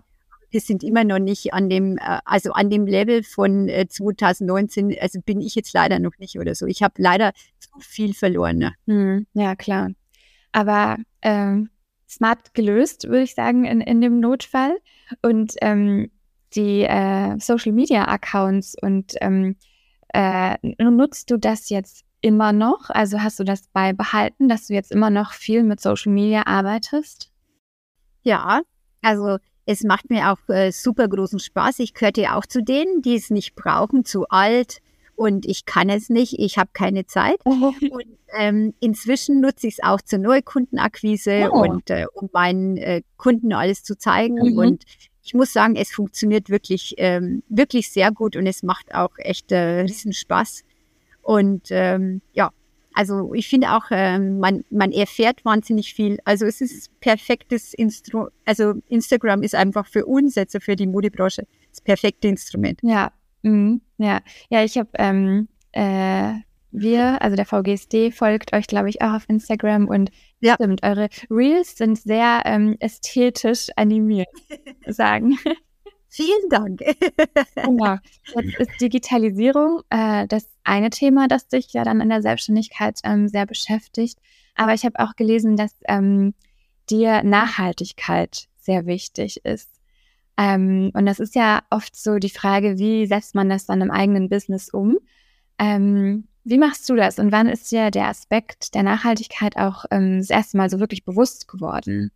wir 0.58 0.62
sind 0.62 0.84
immer 0.84 1.04
noch 1.04 1.20
nicht 1.20 1.54
an 1.54 1.70
dem, 1.70 2.00
äh, 2.00 2.18
also 2.26 2.52
an 2.52 2.72
dem 2.72 2.88
Level 2.88 3.22
von 3.22 3.70
2019, 3.70 4.90
äh, 4.90 5.00
also 5.00 5.22
bin 5.22 5.40
ich 5.40 5.54
jetzt 5.54 5.72
leider 5.72 6.00
noch 6.00 6.18
nicht 6.18 6.40
oder 6.40 6.56
so. 6.56 6.66
Ich 6.66 6.82
habe 6.82 6.96
leider 6.98 7.32
zu 7.60 7.70
viel 7.80 8.16
verloren. 8.16 8.58
Ne? 8.58 8.74
Hm, 8.88 9.28
ja, 9.34 9.56
klar. 9.56 9.92
Aber 10.54 10.98
ähm, 11.22 11.70
smart 12.10 12.56
gelöst, 12.56 13.08
würde 13.08 13.22
ich 13.22 13.36
sagen, 13.36 13.66
in, 13.66 13.82
in 13.82 14.02
dem 14.02 14.20
Notfall. 14.20 14.76
Und 15.22 15.54
ähm, 15.62 16.10
die 16.56 16.82
äh, 16.82 17.38
Social 17.40 17.72
Media 17.72 18.08
Accounts 18.08 18.76
und 18.82 19.14
ähm, 19.22 19.58
äh, 20.12 20.58
nutzt 20.80 21.30
du 21.30 21.38
das 21.38 21.70
jetzt 21.70 22.04
immer 22.22 22.52
noch? 22.52 22.90
Also 22.90 23.22
hast 23.22 23.40
du 23.40 23.44
das 23.44 23.68
beibehalten, 23.68 24.50
dass 24.50 24.66
du 24.66 24.74
jetzt 24.74 24.92
immer 24.92 25.12
noch 25.12 25.34
viel 25.34 25.62
mit 25.62 25.82
Social 25.82 26.12
Media 26.12 26.48
arbeitest? 26.48 27.32
Ja, 28.24 28.62
also 29.04 29.38
es 29.68 29.84
macht 29.84 30.10
mir 30.10 30.32
auch 30.32 30.50
äh, 30.50 30.72
super 30.72 31.08
großen 31.08 31.40
Spaß. 31.40 31.80
Ich 31.80 31.94
gehörte 31.94 32.34
auch 32.34 32.46
zu 32.46 32.64
denen, 32.64 33.02
die 33.02 33.16
es 33.16 33.30
nicht 33.30 33.54
brauchen, 33.54 34.06
zu 34.06 34.28
alt 34.30 34.80
und 35.16 35.46
ich 35.46 35.66
kann 35.66 35.90
es 35.90 36.10
nicht, 36.10 36.40
ich 36.40 36.58
habe 36.58 36.70
keine 36.74 37.06
Zeit. 37.06 37.40
und 37.46 38.06
ähm, 38.38 38.74
inzwischen 38.80 39.42
nutze 39.42 39.68
ich 39.68 39.76
es 39.80 39.84
auch 39.84 40.02
zur 40.02 40.20
Neukundenakquise 40.20 41.50
oh. 41.52 41.64
und 41.64 41.90
äh, 41.90 42.06
um 42.14 42.30
meinen 42.32 42.78
äh, 42.78 43.02
Kunden 43.18 43.52
alles 43.52 43.84
zu 43.84 43.98
zeigen. 43.98 44.36
Mhm. 44.36 44.58
Und 44.58 44.84
ich 45.22 45.34
muss 45.34 45.52
sagen, 45.52 45.76
es 45.76 45.92
funktioniert 45.92 46.50
wirklich, 46.50 46.96
ähm, 46.98 47.44
wirklich 47.50 47.92
sehr 47.92 48.12
gut 48.12 48.38
und 48.38 48.48
es 48.48 48.64
macht 48.64 48.96
auch 48.96 49.18
echt 49.18 49.52
äh, 49.52 49.82
Riesenspaß. 49.82 50.64
Und 51.24 51.68
ähm, 51.72 52.22
ja, 52.32 52.52
also 52.98 53.32
ich 53.36 53.48
finde 53.48 53.74
auch, 53.74 53.86
ähm, 53.92 54.40
man, 54.40 54.66
man 54.72 54.92
erfährt 54.92 55.46
wahnsinnig 55.46 55.94
viel. 55.94 56.18
Also 56.26 56.48
es 56.48 56.62
ist 56.62 57.00
perfektes 57.00 57.76
Instrument. 57.76 58.34
Also 58.44 58.74
Instagram 58.88 59.44
ist 59.44 59.54
einfach 59.54 59.86
für 59.86 60.08
uns, 60.08 60.36
also 60.36 60.60
für 60.60 60.76
die 60.76 60.88
Modebranche, 60.88 61.46
das 61.70 61.80
perfekte 61.80 62.28
Instrument. 62.28 62.80
Ja, 62.82 63.12
mhm. 63.44 63.82
ja, 64.00 64.22
ja. 64.50 64.64
Ich 64.64 64.80
habe 64.80 64.90
ähm, 64.96 65.48
äh, 65.74 66.34
wir, 66.72 67.22
also 67.22 67.36
der 67.36 67.46
VGSD, 67.46 68.10
folgt 68.10 68.54
euch, 68.54 68.66
glaube 68.66 68.90
ich, 68.90 69.00
auch 69.04 69.14
auf 69.14 69.26
Instagram 69.28 69.88
und 69.88 70.10
ja. 70.40 70.56
stimmt, 70.56 70.82
eure 70.84 71.10
Reels 71.30 71.78
sind 71.78 72.00
sehr 72.00 72.42
ähm, 72.46 72.78
ästhetisch 72.80 73.68
animiert, 73.76 74.28
sagen. 74.88 75.38
Vielen 76.10 76.50
Dank. 76.50 76.80
genau. 77.56 77.98
Jetzt 78.36 78.60
ist 78.60 78.82
Digitalisierung 78.82 79.82
äh, 79.90 80.28
das 80.28 80.48
eine 80.64 80.90
Thema, 80.90 81.28
das 81.28 81.48
dich 81.48 81.74
ja 81.74 81.84
dann 81.84 82.02
in 82.02 82.10
der 82.10 82.22
Selbstständigkeit 82.22 83.00
ähm, 83.04 83.28
sehr 83.28 83.46
beschäftigt. 83.46 84.20
Aber 84.56 84.74
ich 84.74 84.86
habe 84.86 85.00
auch 85.00 85.16
gelesen, 85.16 85.56
dass 85.56 85.74
ähm, 85.88 86.34
dir 86.90 87.24
Nachhaltigkeit 87.24 88.48
sehr 88.60 88.86
wichtig 88.86 89.46
ist. 89.46 89.70
Ähm, 90.38 90.92
und 90.94 91.06
das 91.06 91.20
ist 91.20 91.36
ja 91.36 91.62
oft 91.70 91.96
so 91.96 92.18
die 92.18 92.30
Frage, 92.30 92.78
wie 92.78 93.06
setzt 93.08 93.36
man 93.36 93.50
das 93.50 93.66
dann 93.66 93.82
im 93.82 93.92
eigenen 93.92 94.30
Business 94.30 94.70
um? 94.70 94.98
Ähm, 95.60 96.28
wie 96.44 96.58
machst 96.58 96.88
du 96.90 96.96
das 96.96 97.20
und 97.20 97.32
wann 97.32 97.50
ist 97.50 97.72
dir 97.72 97.92
der 97.92 98.08
Aspekt 98.08 98.74
der 98.74 98.84
Nachhaltigkeit 98.84 99.58
auch 99.58 99.86
ähm, 99.92 100.20
das 100.20 100.30
erste 100.30 100.58
Mal 100.58 100.70
so 100.70 100.80
wirklich 100.80 101.04
bewusst 101.04 101.48
geworden? 101.48 102.12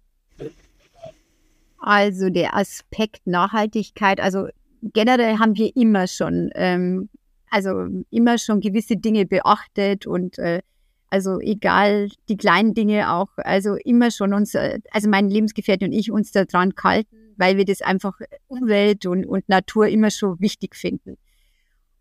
Also 1.81 2.29
der 2.29 2.55
Aspekt 2.55 3.25
Nachhaltigkeit, 3.25 4.19
also 4.19 4.47
generell 4.83 5.39
haben 5.39 5.57
wir 5.57 5.75
immer 5.75 6.05
schon, 6.05 6.51
ähm, 6.53 7.09
also 7.49 7.87
immer 8.11 8.37
schon 8.37 8.61
gewisse 8.61 8.97
Dinge 8.97 9.25
beachtet 9.25 10.05
und 10.05 10.37
äh, 10.37 10.61
also 11.09 11.39
egal 11.39 12.09
die 12.29 12.37
kleinen 12.37 12.75
Dinge 12.75 13.11
auch, 13.11 13.29
also 13.37 13.75
immer 13.75 14.11
schon 14.11 14.33
uns, 14.33 14.53
äh, 14.53 14.79
also 14.91 15.09
mein 15.09 15.27
Lebensgefährte 15.27 15.85
und 15.85 15.91
ich 15.91 16.11
uns 16.11 16.31
daran 16.31 16.69
gehalten, 16.69 17.17
weil 17.35 17.57
wir 17.57 17.65
das 17.65 17.81
einfach 17.81 18.13
Umwelt 18.47 19.07
und, 19.07 19.25
und 19.25 19.49
Natur 19.49 19.87
immer 19.87 20.11
schon 20.11 20.39
wichtig 20.39 20.75
finden. 20.75 21.17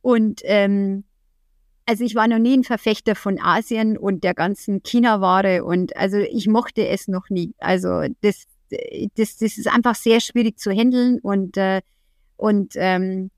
Und 0.03 0.43
ähm, 0.45 1.05
also 1.87 2.05
ich 2.05 2.15
war 2.15 2.29
noch 2.29 2.39
nie 2.39 2.59
ein 2.59 2.65
Verfechter 2.65 3.15
von 3.15 3.41
Asien 3.41 3.97
und 3.97 4.25
der 4.25 4.35
ganzen 4.35 4.83
China-Ware 4.83 5.65
und 5.65 5.97
also 5.97 6.19
ich 6.19 6.49
mochte 6.49 6.87
es 6.87 7.09
noch 7.09 7.31
nie. 7.31 7.55
Also 7.59 8.05
das 8.21 8.45
das, 9.17 9.37
das 9.37 9.59
ist 9.59 9.69
einfach 9.69 9.95
sehr 9.95 10.21
schwierig 10.21 10.59
zu 10.59 10.71
handeln 10.71 11.19
und, 11.21 11.57
äh, 11.57 11.81
und 12.37 12.73
ähm, 12.77 13.31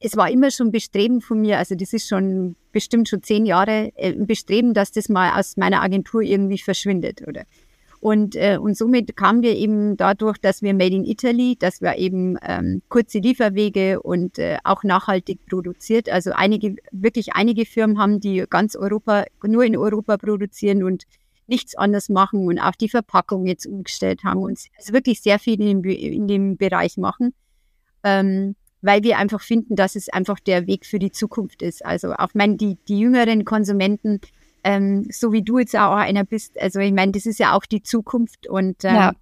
es 0.00 0.16
war 0.16 0.30
immer 0.30 0.50
schon 0.50 0.68
ein 0.68 0.72
Bestreben 0.72 1.20
von 1.20 1.40
mir, 1.40 1.58
also 1.58 1.74
das 1.74 1.92
ist 1.92 2.08
schon 2.08 2.56
bestimmt 2.72 3.08
schon 3.08 3.22
zehn 3.22 3.46
Jahre, 3.46 3.92
äh, 3.96 4.12
ein 4.12 4.26
Bestreben, 4.26 4.74
dass 4.74 4.92
das 4.92 5.08
mal 5.08 5.38
aus 5.38 5.56
meiner 5.56 5.82
Agentur 5.82 6.22
irgendwie 6.22 6.58
verschwindet, 6.58 7.26
oder? 7.26 7.44
Und, 8.00 8.36
äh, 8.36 8.58
und 8.60 8.76
somit 8.76 9.16
kamen 9.16 9.42
wir 9.42 9.56
eben 9.56 9.96
dadurch, 9.96 10.36
dass 10.36 10.60
wir 10.60 10.74
Made 10.74 10.94
in 10.94 11.06
Italy, 11.06 11.56
dass 11.58 11.80
wir 11.80 11.96
eben 11.96 12.36
ähm, 12.46 12.82
kurze 12.90 13.18
Lieferwege 13.18 14.02
und 14.02 14.38
äh, 14.38 14.58
auch 14.62 14.84
nachhaltig 14.84 15.46
produziert. 15.46 16.10
Also 16.10 16.32
einige, 16.32 16.76
wirklich 16.92 17.32
einige 17.32 17.64
Firmen 17.64 17.98
haben, 17.98 18.20
die 18.20 18.44
ganz 18.50 18.76
Europa, 18.76 19.24
nur 19.42 19.64
in 19.64 19.74
Europa 19.74 20.18
produzieren 20.18 20.82
und 20.82 21.04
nichts 21.46 21.74
anders 21.74 22.08
machen 22.08 22.46
und 22.46 22.58
auch 22.58 22.74
die 22.74 22.88
Verpackung 22.88 23.46
jetzt 23.46 23.66
umgestellt 23.66 24.24
haben 24.24 24.42
und 24.42 24.58
also 24.76 24.92
wirklich 24.92 25.20
sehr 25.20 25.38
viel 25.38 25.60
in 25.60 25.82
dem, 25.82 25.84
in 25.84 26.28
dem 26.28 26.56
Bereich 26.56 26.96
machen, 26.96 27.34
ähm, 28.02 28.56
weil 28.82 29.02
wir 29.02 29.18
einfach 29.18 29.40
finden, 29.40 29.76
dass 29.76 29.96
es 29.96 30.08
einfach 30.08 30.40
der 30.40 30.66
Weg 30.66 30.86
für 30.86 30.98
die 30.98 31.12
Zukunft 31.12 31.62
ist. 31.62 31.84
Also 31.84 32.12
auch 32.14 32.30
mein, 32.34 32.56
die, 32.56 32.76
die 32.88 32.98
jüngeren 32.98 33.44
Konsumenten, 33.44 34.20
ähm, 34.62 35.06
so 35.10 35.32
wie 35.32 35.42
du 35.42 35.58
jetzt 35.58 35.76
auch 35.76 35.96
einer 35.96 36.24
bist, 36.24 36.58
also 36.60 36.80
ich 36.80 36.92
meine, 36.92 37.12
das 37.12 37.26
ist 37.26 37.38
ja 37.38 37.54
auch 37.54 37.66
die 37.66 37.82
Zukunft 37.82 38.46
und, 38.46 38.84
äh, 38.84 38.94
ja. 38.94 39.12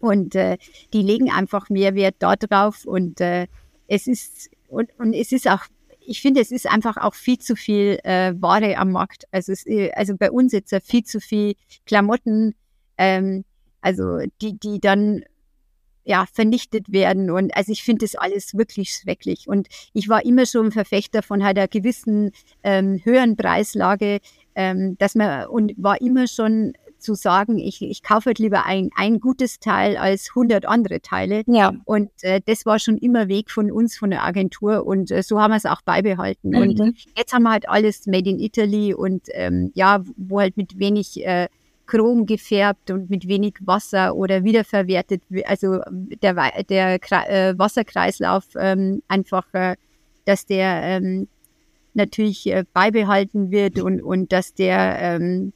und 0.00 0.34
äh, 0.34 0.58
die 0.92 1.02
legen 1.02 1.30
einfach 1.30 1.68
mehr 1.68 1.94
Wert 1.94 2.16
darauf 2.20 2.84
und 2.84 3.20
äh, 3.20 3.46
es 3.88 4.06
ist 4.06 4.50
und, 4.72 4.88
und 4.98 5.12
es 5.12 5.32
ist 5.32 5.48
auch 5.48 5.64
ich 6.06 6.20
finde, 6.20 6.40
es 6.40 6.50
ist 6.50 6.66
einfach 6.66 6.96
auch 6.96 7.14
viel 7.14 7.38
zu 7.38 7.56
viel 7.56 7.98
äh, 8.04 8.32
Ware 8.40 8.76
am 8.78 8.92
Markt. 8.92 9.24
Also, 9.30 9.52
es, 9.52 9.66
äh, 9.66 9.90
also 9.92 10.16
bei 10.16 10.30
uns 10.30 10.52
jetzt 10.52 10.74
viel 10.84 11.04
zu 11.04 11.20
viel 11.20 11.54
Klamotten, 11.86 12.54
ähm, 12.98 13.44
also 13.80 14.18
die, 14.40 14.58
die 14.58 14.80
dann 14.80 15.24
ja 16.04 16.26
vernichtet 16.32 16.92
werden. 16.92 17.30
Und 17.30 17.54
also 17.56 17.72
ich 17.72 17.82
finde 17.82 18.04
das 18.04 18.14
alles 18.14 18.54
wirklich 18.56 18.90
schrecklich. 18.90 19.48
Und 19.48 19.68
ich 19.92 20.08
war 20.08 20.24
immer 20.24 20.46
schon 20.46 20.66
ein 20.66 20.72
Verfechter 20.72 21.22
von 21.22 21.44
halt 21.44 21.58
einer 21.58 21.68
gewissen 21.68 22.32
ähm, 22.62 23.00
höheren 23.04 23.36
Preislage, 23.36 24.20
ähm, 24.54 24.96
dass 24.98 25.14
man 25.14 25.46
und 25.46 25.72
war 25.76 26.00
immer 26.00 26.26
schon 26.26 26.74
zu 27.02 27.14
sagen, 27.14 27.58
ich, 27.58 27.82
ich 27.82 28.02
kaufe 28.02 28.26
halt 28.26 28.38
lieber 28.38 28.64
ein, 28.64 28.90
ein 28.96 29.20
gutes 29.20 29.58
Teil 29.58 29.96
als 29.96 30.30
100 30.30 30.66
andere 30.66 31.00
Teile. 31.00 31.42
Ja. 31.46 31.72
Und 31.84 32.10
äh, 32.22 32.40
das 32.44 32.64
war 32.64 32.78
schon 32.78 32.96
immer 32.98 33.28
Weg 33.28 33.50
von 33.50 33.70
uns, 33.70 33.96
von 33.96 34.10
der 34.10 34.24
Agentur. 34.24 34.86
Und 34.86 35.10
äh, 35.10 35.22
so 35.22 35.40
haben 35.40 35.50
wir 35.50 35.56
es 35.56 35.66
auch 35.66 35.82
beibehalten. 35.82 36.50
Mhm. 36.50 36.56
Und 36.56 36.94
jetzt 37.16 37.32
haben 37.32 37.42
wir 37.42 37.50
halt 37.50 37.68
alles 37.68 38.06
made 38.06 38.30
in 38.30 38.38
Italy 38.38 38.94
und 38.94 39.26
ähm, 39.32 39.72
ja, 39.74 40.02
wo 40.16 40.40
halt 40.40 40.56
mit 40.56 40.78
wenig 40.78 41.24
äh, 41.26 41.48
Chrom 41.86 42.26
gefärbt 42.26 42.90
und 42.90 43.10
mit 43.10 43.28
wenig 43.28 43.56
Wasser 43.60 44.14
oder 44.14 44.44
wiederverwertet, 44.44 45.22
also 45.44 45.80
der, 46.22 46.34
der 46.68 46.94
äh, 46.94 47.58
Wasserkreislauf 47.58 48.44
ähm, 48.56 49.02
einfach, 49.08 49.46
äh, 49.52 49.76
dass 50.24 50.46
der 50.46 50.82
ähm, 50.82 51.28
natürlich 51.94 52.46
äh, 52.46 52.64
beibehalten 52.72 53.50
wird 53.50 53.80
und, 53.80 54.00
und 54.02 54.32
dass 54.32 54.54
der 54.54 54.98
ähm, 55.00 55.52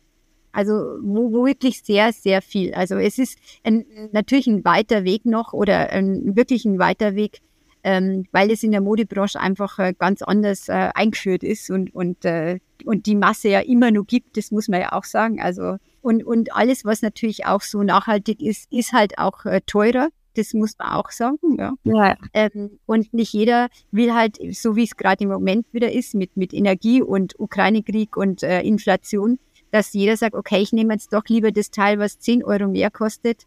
also 0.57 0.73
wo, 1.03 1.33
wo 1.33 1.45
wirklich 1.45 1.83
sehr, 1.83 2.15
sehr 2.15 2.41
viel. 2.41 2.73
Also 2.73 2.95
es 2.97 3.19
ist 3.19 3.39
ein, 3.63 3.85
natürlich 4.13 4.47
ein 4.47 4.65
weiter 4.65 5.05
Weg 5.05 5.27
noch 5.27 5.53
oder 5.53 5.91
ein, 5.91 6.35
wirklich 6.35 6.65
ein 6.65 6.79
weiter 6.79 7.15
Weg, 7.15 7.43
ähm, 7.85 8.25
weil 8.33 8.51
es 8.51 8.63
in 8.63 8.71
der 8.71 8.81
Modebranche 8.81 9.39
einfach 9.39 9.79
äh, 9.79 9.93
ganz 9.93 10.23
anders 10.23 10.71
äh, 10.71 10.89
eingeführt 10.95 11.43
ist 11.43 11.69
und, 11.71 11.95
und, 11.95 12.25
äh, 12.25 12.59
und 12.87 13.05
die 13.05 13.17
Masse 13.17 13.51
ja 13.51 13.61
immer 13.61 13.91
nur 13.91 14.07
gibt, 14.07 14.39
das 14.39 14.51
muss 14.51 14.69
man 14.69 14.81
ja 14.81 14.93
auch 14.93 15.05
sagen. 15.05 15.43
Also 15.43 15.77
und, 16.01 16.25
und 16.25 16.57
alles, 16.57 16.87
was 16.87 17.03
natürlich 17.03 17.45
auch 17.45 17.61
so 17.61 17.83
nachhaltig 17.83 18.41
ist, 18.41 18.73
ist 18.73 18.95
halt 18.95 19.19
auch 19.19 19.45
äh, 19.45 19.61
teurer. 19.67 20.09
Das 20.37 20.55
muss 20.55 20.75
man 20.79 20.89
auch 20.89 21.11
sagen, 21.11 21.59
ja. 21.59 21.75
ja. 21.85 22.17
Ähm, 22.33 22.79
und 22.87 23.13
nicht 23.13 23.35
jeder 23.35 23.69
will 23.91 24.15
halt, 24.15 24.39
so 24.53 24.75
wie 24.75 24.85
es 24.85 24.97
gerade 24.97 25.25
im 25.25 25.31
Moment 25.31 25.67
wieder 25.73 25.93
ist, 25.93 26.15
mit, 26.15 26.35
mit 26.35 26.55
Energie 26.55 27.03
und 27.03 27.39
Ukraine-Krieg 27.39 28.17
und 28.17 28.43
äh, 28.43 28.63
Inflation, 28.63 29.39
dass 29.71 29.93
jeder 29.93 30.17
sagt, 30.17 30.35
okay, 30.35 30.61
ich 30.61 30.73
nehme 30.73 30.95
jetzt 30.95 31.13
doch 31.13 31.25
lieber 31.29 31.53
das 31.53 31.71
Teil, 31.71 31.99
was 31.99 32.19
10 32.19 32.45
Euro 32.45 32.69
mehr 32.69 32.91
kostet, 32.91 33.47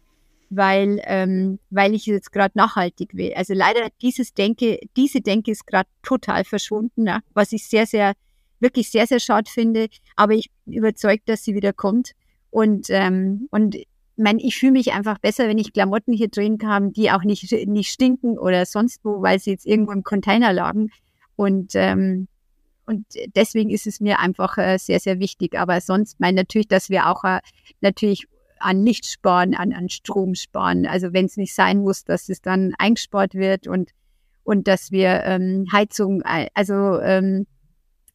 weil, 0.50 1.00
ähm, 1.04 1.58
weil 1.70 1.94
ich 1.94 2.06
jetzt 2.06 2.32
gerade 2.32 2.56
nachhaltig 2.56 3.14
will. 3.14 3.32
Also 3.34 3.54
leider 3.54 3.88
dieses 4.02 4.34
Denke, 4.34 4.80
diese 4.96 5.20
Denke 5.20 5.52
ist 5.52 5.66
gerade 5.66 5.88
total 6.02 6.44
verschwunden, 6.44 7.04
ne? 7.04 7.20
was 7.34 7.52
ich 7.52 7.66
sehr, 7.68 7.86
sehr, 7.86 8.14
wirklich 8.58 8.90
sehr, 8.90 9.06
sehr 9.06 9.20
schade 9.20 9.50
finde. 9.50 9.88
Aber 10.16 10.34
ich 10.34 10.50
bin 10.64 10.74
überzeugt, 10.74 11.28
dass 11.28 11.44
sie 11.44 11.54
wieder 11.54 11.72
kommt. 11.72 12.12
Und, 12.50 12.88
ähm, 12.90 13.48
und 13.50 13.76
mein, 14.16 14.38
ich 14.38 14.58
fühle 14.58 14.72
mich 14.72 14.92
einfach 14.92 15.18
besser, 15.18 15.48
wenn 15.48 15.58
ich 15.58 15.72
Klamotten 15.72 16.12
hier 16.12 16.28
drin 16.28 16.58
habe, 16.64 16.90
die 16.90 17.10
auch 17.10 17.22
nicht, 17.22 17.50
nicht 17.66 17.90
stinken 17.90 18.38
oder 18.38 18.66
sonst 18.66 19.00
wo, 19.04 19.22
weil 19.22 19.38
sie 19.38 19.50
jetzt 19.52 19.66
irgendwo 19.66 19.92
im 19.92 20.02
Container 20.02 20.52
lagen. 20.52 20.90
Und 21.36 21.72
ähm, 21.74 22.28
und 22.90 23.06
deswegen 23.36 23.70
ist 23.70 23.86
es 23.86 24.00
mir 24.00 24.18
einfach 24.18 24.58
äh, 24.58 24.76
sehr, 24.76 24.98
sehr 24.98 25.20
wichtig. 25.20 25.56
Aber 25.56 25.80
sonst 25.80 26.18
meine 26.18 26.40
natürlich, 26.40 26.66
dass 26.66 26.90
wir 26.90 27.08
auch 27.08 27.22
äh, 27.22 27.38
natürlich 27.80 28.26
an 28.58 28.84
Licht 28.84 29.06
sparen, 29.06 29.54
an, 29.54 29.72
an 29.72 29.88
Strom 29.88 30.34
sparen. 30.34 30.86
Also 30.86 31.12
wenn 31.12 31.26
es 31.26 31.36
nicht 31.36 31.54
sein 31.54 31.78
muss, 31.78 32.04
dass 32.04 32.28
es 32.28 32.42
dann 32.42 32.74
eingespart 32.78 33.34
wird 33.34 33.68
und, 33.68 33.90
und 34.42 34.66
dass 34.66 34.90
wir 34.90 35.22
ähm, 35.24 35.66
Heizung, 35.72 36.22
äh, 36.22 36.48
also 36.54 37.00
ähm, 37.00 37.46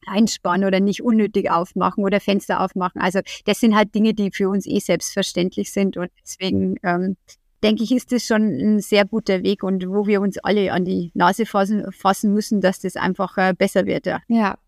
einsparen 0.06 0.64
oder 0.64 0.78
nicht 0.78 1.02
unnötig 1.02 1.50
aufmachen 1.50 2.04
oder 2.04 2.20
Fenster 2.20 2.60
aufmachen. 2.60 3.00
Also 3.00 3.20
das 3.46 3.58
sind 3.58 3.74
halt 3.74 3.94
Dinge, 3.94 4.12
die 4.12 4.30
für 4.30 4.50
uns 4.50 4.66
eh 4.66 4.78
selbstverständlich 4.78 5.72
sind 5.72 5.96
und 5.96 6.10
deswegen 6.22 6.76
ähm, 6.82 7.16
denke 7.62 7.82
ich, 7.82 7.92
ist 7.92 8.12
das 8.12 8.24
schon 8.24 8.42
ein 8.42 8.80
sehr 8.80 9.04
guter 9.04 9.42
Weg 9.42 9.62
und 9.62 9.88
wo 9.88 10.06
wir 10.06 10.20
uns 10.20 10.38
alle 10.38 10.72
an 10.72 10.84
die 10.84 11.10
Nase 11.14 11.46
fassen, 11.46 11.90
fassen 11.92 12.32
müssen, 12.32 12.60
dass 12.60 12.80
das 12.80 12.96
einfach 12.96 13.36
äh, 13.38 13.54
besser 13.56 13.86
wird. 13.86 14.06
Ja. 14.06 14.20
ja, 14.28 14.58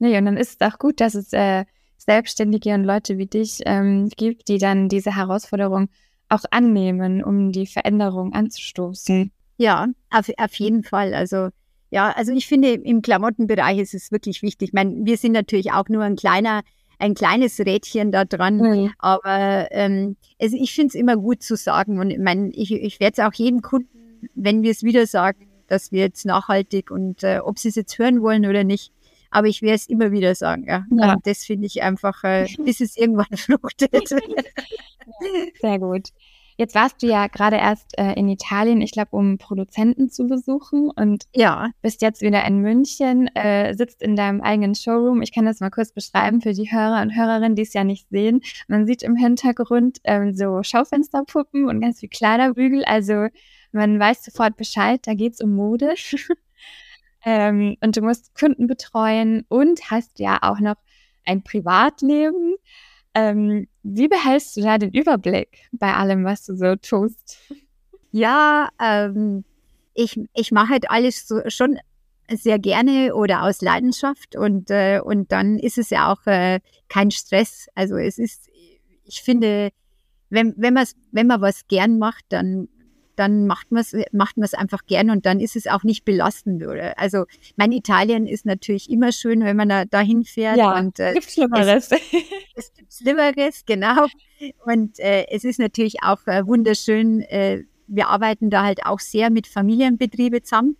Nee, 0.00 0.18
und 0.18 0.24
dann 0.24 0.36
ist 0.36 0.60
es 0.60 0.72
auch 0.72 0.78
gut, 0.78 1.00
dass 1.00 1.14
es 1.14 1.32
äh, 1.32 1.64
Selbstständige 1.98 2.74
und 2.74 2.84
Leute 2.84 3.18
wie 3.18 3.26
dich 3.26 3.60
ähm, 3.66 4.08
gibt, 4.16 4.48
die 4.48 4.58
dann 4.58 4.88
diese 4.88 5.14
Herausforderung 5.14 5.88
auch 6.28 6.44
annehmen, 6.50 7.22
um 7.22 7.52
die 7.52 7.66
Veränderung 7.66 8.32
anzustoßen. 8.32 9.30
Ja, 9.58 9.86
auf, 10.10 10.28
auf 10.38 10.54
jeden 10.54 10.82
Fall. 10.82 11.14
Also 11.14 11.50
Ja, 11.90 12.12
also 12.12 12.32
ich 12.32 12.46
finde, 12.46 12.72
im 12.72 13.02
Klamottenbereich 13.02 13.78
ist 13.78 13.94
es 13.94 14.12
wirklich 14.12 14.42
wichtig. 14.42 14.68
Ich 14.68 14.72
meine, 14.72 15.04
wir 15.04 15.16
sind 15.16 15.32
natürlich 15.32 15.72
auch 15.72 15.88
nur 15.88 16.02
ein 16.02 16.16
kleiner, 16.16 16.62
ein 16.98 17.14
kleines 17.14 17.58
Rädchen 17.58 18.12
da 18.12 18.24
dran, 18.24 18.56
mhm. 18.56 18.92
aber 18.98 19.68
ähm, 19.70 20.16
also 20.40 20.56
ich 20.56 20.72
finde 20.72 20.88
es 20.88 20.94
immer 20.94 21.16
gut 21.16 21.42
zu 21.42 21.56
sagen 21.56 21.98
und 21.98 22.10
ich 22.10 22.18
meine, 22.18 22.50
ich, 22.50 22.72
ich 22.72 23.00
werde 23.00 23.20
es 23.20 23.26
auch 23.26 23.34
jedem 23.34 23.60
Kunden, 23.60 24.28
wenn 24.34 24.62
wir 24.62 24.70
es 24.70 24.82
wieder 24.82 25.06
sagen, 25.06 25.48
dass 25.66 25.92
wir 25.92 26.00
jetzt 26.00 26.24
nachhaltig 26.26 26.90
und 26.90 27.22
äh, 27.22 27.40
ob 27.42 27.58
sie 27.58 27.68
es 27.68 27.74
jetzt 27.74 27.98
hören 27.98 28.22
wollen 28.22 28.46
oder 28.46 28.64
nicht, 28.64 28.92
aber 29.30 29.46
ich 29.46 29.62
werde 29.62 29.76
es 29.76 29.88
immer 29.88 30.12
wieder 30.12 30.34
sagen. 30.34 30.64
Ja. 30.66 30.84
ja. 30.90 31.14
Und 31.14 31.26
das 31.26 31.44
finde 31.44 31.66
ich 31.66 31.82
einfach, 31.82 32.24
äh, 32.24 32.46
bis 32.64 32.80
es 32.80 32.96
irgendwann 32.96 33.36
fruchtet. 33.36 34.08
Sehr 35.60 35.78
gut. 35.78 36.08
Jetzt 36.60 36.74
warst 36.74 37.02
du 37.02 37.06
ja 37.06 37.26
gerade 37.28 37.56
erst 37.56 37.96
äh, 37.96 38.12
in 38.18 38.28
Italien, 38.28 38.82
ich 38.82 38.92
glaube, 38.92 39.16
um 39.16 39.38
Produzenten 39.38 40.10
zu 40.10 40.26
besuchen 40.26 40.90
und 40.90 41.24
ja. 41.34 41.70
bist 41.80 42.02
jetzt 42.02 42.20
wieder 42.20 42.44
in 42.44 42.58
München, 42.58 43.34
äh, 43.34 43.74
sitzt 43.74 44.02
in 44.02 44.14
deinem 44.14 44.42
eigenen 44.42 44.74
Showroom. 44.74 45.22
Ich 45.22 45.32
kann 45.32 45.46
das 45.46 45.60
mal 45.60 45.70
kurz 45.70 45.92
beschreiben 45.92 46.42
für 46.42 46.52
die 46.52 46.70
Hörer 46.70 47.00
und 47.00 47.16
Hörerinnen, 47.16 47.54
die 47.54 47.62
es 47.62 47.72
ja 47.72 47.82
nicht 47.82 48.10
sehen. 48.10 48.42
Man 48.68 48.86
sieht 48.86 49.02
im 49.02 49.16
Hintergrund 49.16 50.00
ähm, 50.04 50.34
so 50.34 50.62
Schaufensterpuppen 50.62 51.66
und 51.66 51.80
ganz 51.80 52.00
viel 52.00 52.10
Kleiderbügel. 52.10 52.84
Also 52.84 53.28
man 53.72 53.98
weiß 53.98 54.22
sofort 54.22 54.58
Bescheid, 54.58 55.00
da 55.06 55.14
geht 55.14 55.32
es 55.32 55.40
um 55.40 55.54
Mode. 55.56 55.94
ähm, 57.24 57.76
und 57.82 57.96
du 57.96 58.02
musst 58.02 58.34
Kunden 58.34 58.66
betreuen 58.66 59.44
und 59.48 59.90
hast 59.90 60.18
ja 60.18 60.38
auch 60.42 60.60
noch 60.60 60.76
ein 61.24 61.42
Privatleben. 61.42 62.56
Ähm, 63.14 63.68
wie 63.82 64.08
behältst 64.08 64.56
du 64.56 64.62
da 64.62 64.78
den 64.78 64.92
Überblick 64.92 65.68
bei 65.72 65.92
allem, 65.94 66.24
was 66.24 66.46
du 66.46 66.56
so 66.56 66.76
tust? 66.76 67.38
Ja, 68.12 68.68
ähm, 68.80 69.44
ich, 69.94 70.18
ich 70.34 70.52
mache 70.52 70.70
halt 70.70 70.90
alles 70.90 71.26
so, 71.26 71.40
schon 71.48 71.78
sehr 72.32 72.58
gerne 72.58 73.14
oder 73.14 73.42
aus 73.42 73.60
Leidenschaft 73.60 74.36
und, 74.36 74.70
äh, 74.70 75.00
und 75.02 75.32
dann 75.32 75.58
ist 75.58 75.78
es 75.78 75.90
ja 75.90 76.12
auch 76.12 76.26
äh, 76.26 76.60
kein 76.88 77.10
Stress. 77.10 77.68
Also 77.74 77.96
es 77.96 78.18
ist, 78.18 78.48
ich 79.04 79.22
finde, 79.22 79.70
wenn, 80.28 80.54
wenn, 80.56 80.76
wenn 81.10 81.26
man 81.26 81.40
was 81.40 81.66
gern 81.66 81.98
macht, 81.98 82.24
dann 82.28 82.68
dann 83.20 83.46
macht 83.46 83.70
man 83.70 83.82
es 83.82 83.94
macht 84.12 84.38
man's 84.38 84.54
einfach 84.54 84.86
gern 84.86 85.10
und 85.10 85.26
dann 85.26 85.40
ist 85.40 85.54
es 85.54 85.66
auch 85.66 85.82
nicht 85.82 86.06
belastend. 86.06 86.62
Oder? 86.66 86.98
Also 86.98 87.26
mein 87.56 87.70
Italien 87.70 88.26
ist 88.26 88.46
natürlich 88.46 88.88
immer 88.88 89.12
schön, 89.12 89.44
wenn 89.44 89.56
man 89.56 89.68
da 89.68 89.84
dahin 89.84 90.24
fährt. 90.24 90.56
Ja, 90.56 90.78
und, 90.78 90.98
äh, 90.98 91.12
gibt 91.12 91.30
Schlimmeres. 91.30 91.90
Es, 92.56 92.66
es 92.66 92.72
gibt 92.72 92.92
Schlimmeres, 92.92 93.64
genau. 93.66 94.06
Und 94.64 94.98
äh, 94.98 95.26
es 95.30 95.44
ist 95.44 95.58
natürlich 95.58 96.02
auch 96.02 96.26
äh, 96.26 96.46
wunderschön. 96.46 97.20
Äh, 97.20 97.64
wir 97.86 98.08
arbeiten 98.08 98.48
da 98.48 98.64
halt 98.64 98.86
auch 98.86 99.00
sehr 99.00 99.30
mit 99.30 99.46
Familienbetriebe 99.46 100.42
zusammen 100.42 100.76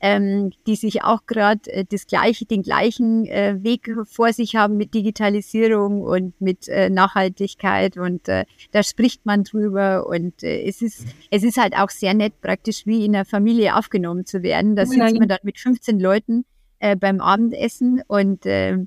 ähm, 0.00 0.50
die 0.66 0.76
sich 0.76 1.02
auch 1.02 1.26
gerade 1.26 1.70
äh, 1.70 1.84
das 1.88 2.06
gleiche, 2.06 2.44
den 2.44 2.62
gleichen 2.62 3.26
äh, 3.26 3.62
Weg 3.62 3.90
vor 4.04 4.32
sich 4.32 4.56
haben 4.56 4.76
mit 4.76 4.94
Digitalisierung 4.94 6.02
und 6.02 6.40
mit 6.40 6.68
äh, 6.68 6.90
Nachhaltigkeit 6.90 7.96
und 7.96 8.28
äh, 8.28 8.44
da 8.72 8.82
spricht 8.82 9.26
man 9.26 9.44
drüber 9.44 10.06
und 10.06 10.42
äh, 10.42 10.62
es 10.62 10.82
ist 10.82 11.06
es 11.30 11.42
ist 11.42 11.56
halt 11.56 11.76
auch 11.76 11.90
sehr 11.90 12.14
nett 12.14 12.40
praktisch 12.40 12.86
wie 12.86 13.04
in 13.04 13.14
einer 13.14 13.24
Familie 13.24 13.76
aufgenommen 13.76 14.26
zu 14.26 14.42
werden. 14.42 14.76
Da 14.76 14.86
sitzt 14.86 15.18
man 15.18 15.28
dann 15.28 15.38
mit 15.42 15.58
15 15.58 15.98
Leuten 16.00 16.44
äh, 16.78 16.96
beim 16.96 17.20
Abendessen 17.20 18.02
und 18.06 18.44
äh, 18.46 18.78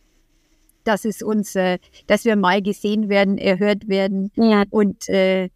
Dass 0.84 1.04
es 1.04 1.22
uns, 1.22 1.54
äh, 1.56 1.78
dass 2.06 2.24
wir 2.24 2.36
mal 2.36 2.62
gesehen 2.62 3.10
werden, 3.10 3.36
erhört 3.36 3.88
werden 3.88 4.30
ja. 4.36 4.64
und 4.70 5.08
äh, 5.10 5.50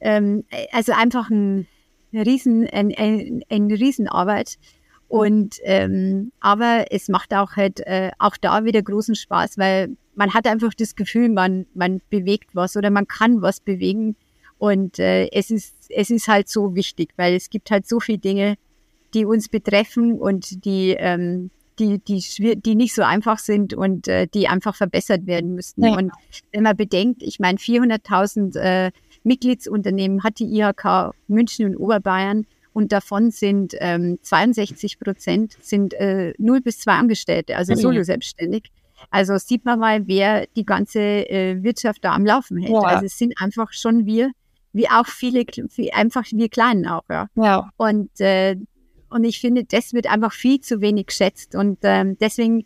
ähm, 0.00 0.44
also 0.72 0.92
einfach 0.92 1.28
ein 1.28 1.66
Riesen, 2.14 2.66
ein, 2.66 2.94
ein, 2.96 3.42
eine 3.50 3.74
Riesenarbeit. 3.74 4.56
Und 5.08 5.56
ähm, 5.62 6.32
aber 6.40 6.86
es 6.90 7.08
macht 7.08 7.32
auch 7.34 7.56
halt 7.56 7.80
äh, 7.80 8.10
auch 8.18 8.36
da 8.36 8.64
wieder 8.64 8.82
großen 8.82 9.14
Spaß, 9.14 9.56
weil 9.56 9.96
man 10.14 10.34
hat 10.34 10.46
einfach 10.46 10.74
das 10.74 10.96
Gefühl, 10.96 11.30
man 11.30 11.66
man 11.74 12.02
bewegt 12.10 12.50
was 12.54 12.76
oder 12.76 12.90
man 12.90 13.08
kann 13.08 13.40
was 13.40 13.60
bewegen 13.60 14.16
und 14.58 14.98
äh, 14.98 15.30
es 15.30 15.50
ist 15.50 15.78
es 15.88 16.10
ist 16.10 16.28
halt 16.28 16.48
so 16.48 16.74
wichtig, 16.74 17.10
weil 17.16 17.34
es 17.34 17.48
gibt 17.48 17.70
halt 17.70 17.88
so 17.88 18.00
viele 18.00 18.18
Dinge, 18.18 18.56
die 19.14 19.24
uns 19.24 19.48
betreffen 19.48 20.18
und 20.18 20.64
die, 20.64 20.90
ähm, 20.90 21.50
die, 21.78 21.98
die, 21.98 22.22
die 22.60 22.74
nicht 22.74 22.94
so 22.94 23.02
einfach 23.02 23.38
sind 23.38 23.72
und 23.72 24.08
äh, 24.08 24.26
die 24.26 24.48
einfach 24.48 24.74
verbessert 24.74 25.26
werden 25.26 25.54
müssten. 25.54 25.84
Ja. 25.84 25.96
Und 25.96 26.12
wenn 26.52 26.64
man 26.64 26.76
bedenkt, 26.76 27.22
ich 27.22 27.38
meine, 27.38 27.58
400.000 27.58 28.58
äh, 28.58 28.90
Mitgliedsunternehmen 29.22 30.24
hat 30.24 30.40
die 30.40 30.58
IHK 30.58 31.14
München 31.28 31.66
und 31.66 31.76
Oberbayern 31.76 32.46
und 32.78 32.92
davon 32.92 33.32
sind 33.32 33.74
ähm, 33.80 34.20
62 34.22 35.00
Prozent 35.00 35.56
sind 35.60 35.94
äh, 35.94 36.32
0 36.38 36.60
bis 36.60 36.78
2 36.78 36.92
Angestellte, 36.92 37.56
also 37.56 37.72
mhm. 37.72 37.78
solo 37.78 38.02
selbstständig. 38.04 38.70
Also 39.10 39.36
sieht 39.36 39.64
man 39.64 39.80
mal, 39.80 40.06
wer 40.06 40.46
die 40.54 40.64
ganze 40.64 41.00
äh, 41.00 41.60
Wirtschaft 41.64 42.04
da 42.04 42.12
am 42.12 42.24
Laufen 42.24 42.56
hält. 42.56 42.70
Ja. 42.70 42.82
Also 42.82 43.06
es 43.06 43.18
sind 43.18 43.34
einfach 43.42 43.72
schon 43.72 44.06
wir, 44.06 44.30
wie 44.72 44.88
auch 44.88 45.06
viele, 45.06 45.44
wie 45.74 45.92
einfach 45.92 46.22
wir 46.30 46.48
Kleinen 46.48 46.86
auch, 46.86 47.02
ja. 47.10 47.26
ja. 47.34 47.68
Und 47.76 48.20
äh, 48.20 48.54
und 49.10 49.24
ich 49.24 49.40
finde, 49.40 49.64
das 49.64 49.92
wird 49.92 50.10
einfach 50.10 50.32
viel 50.32 50.60
zu 50.60 50.80
wenig 50.80 51.06
geschätzt. 51.06 51.54
Und 51.54 51.78
ähm, 51.82 52.16
deswegen 52.18 52.64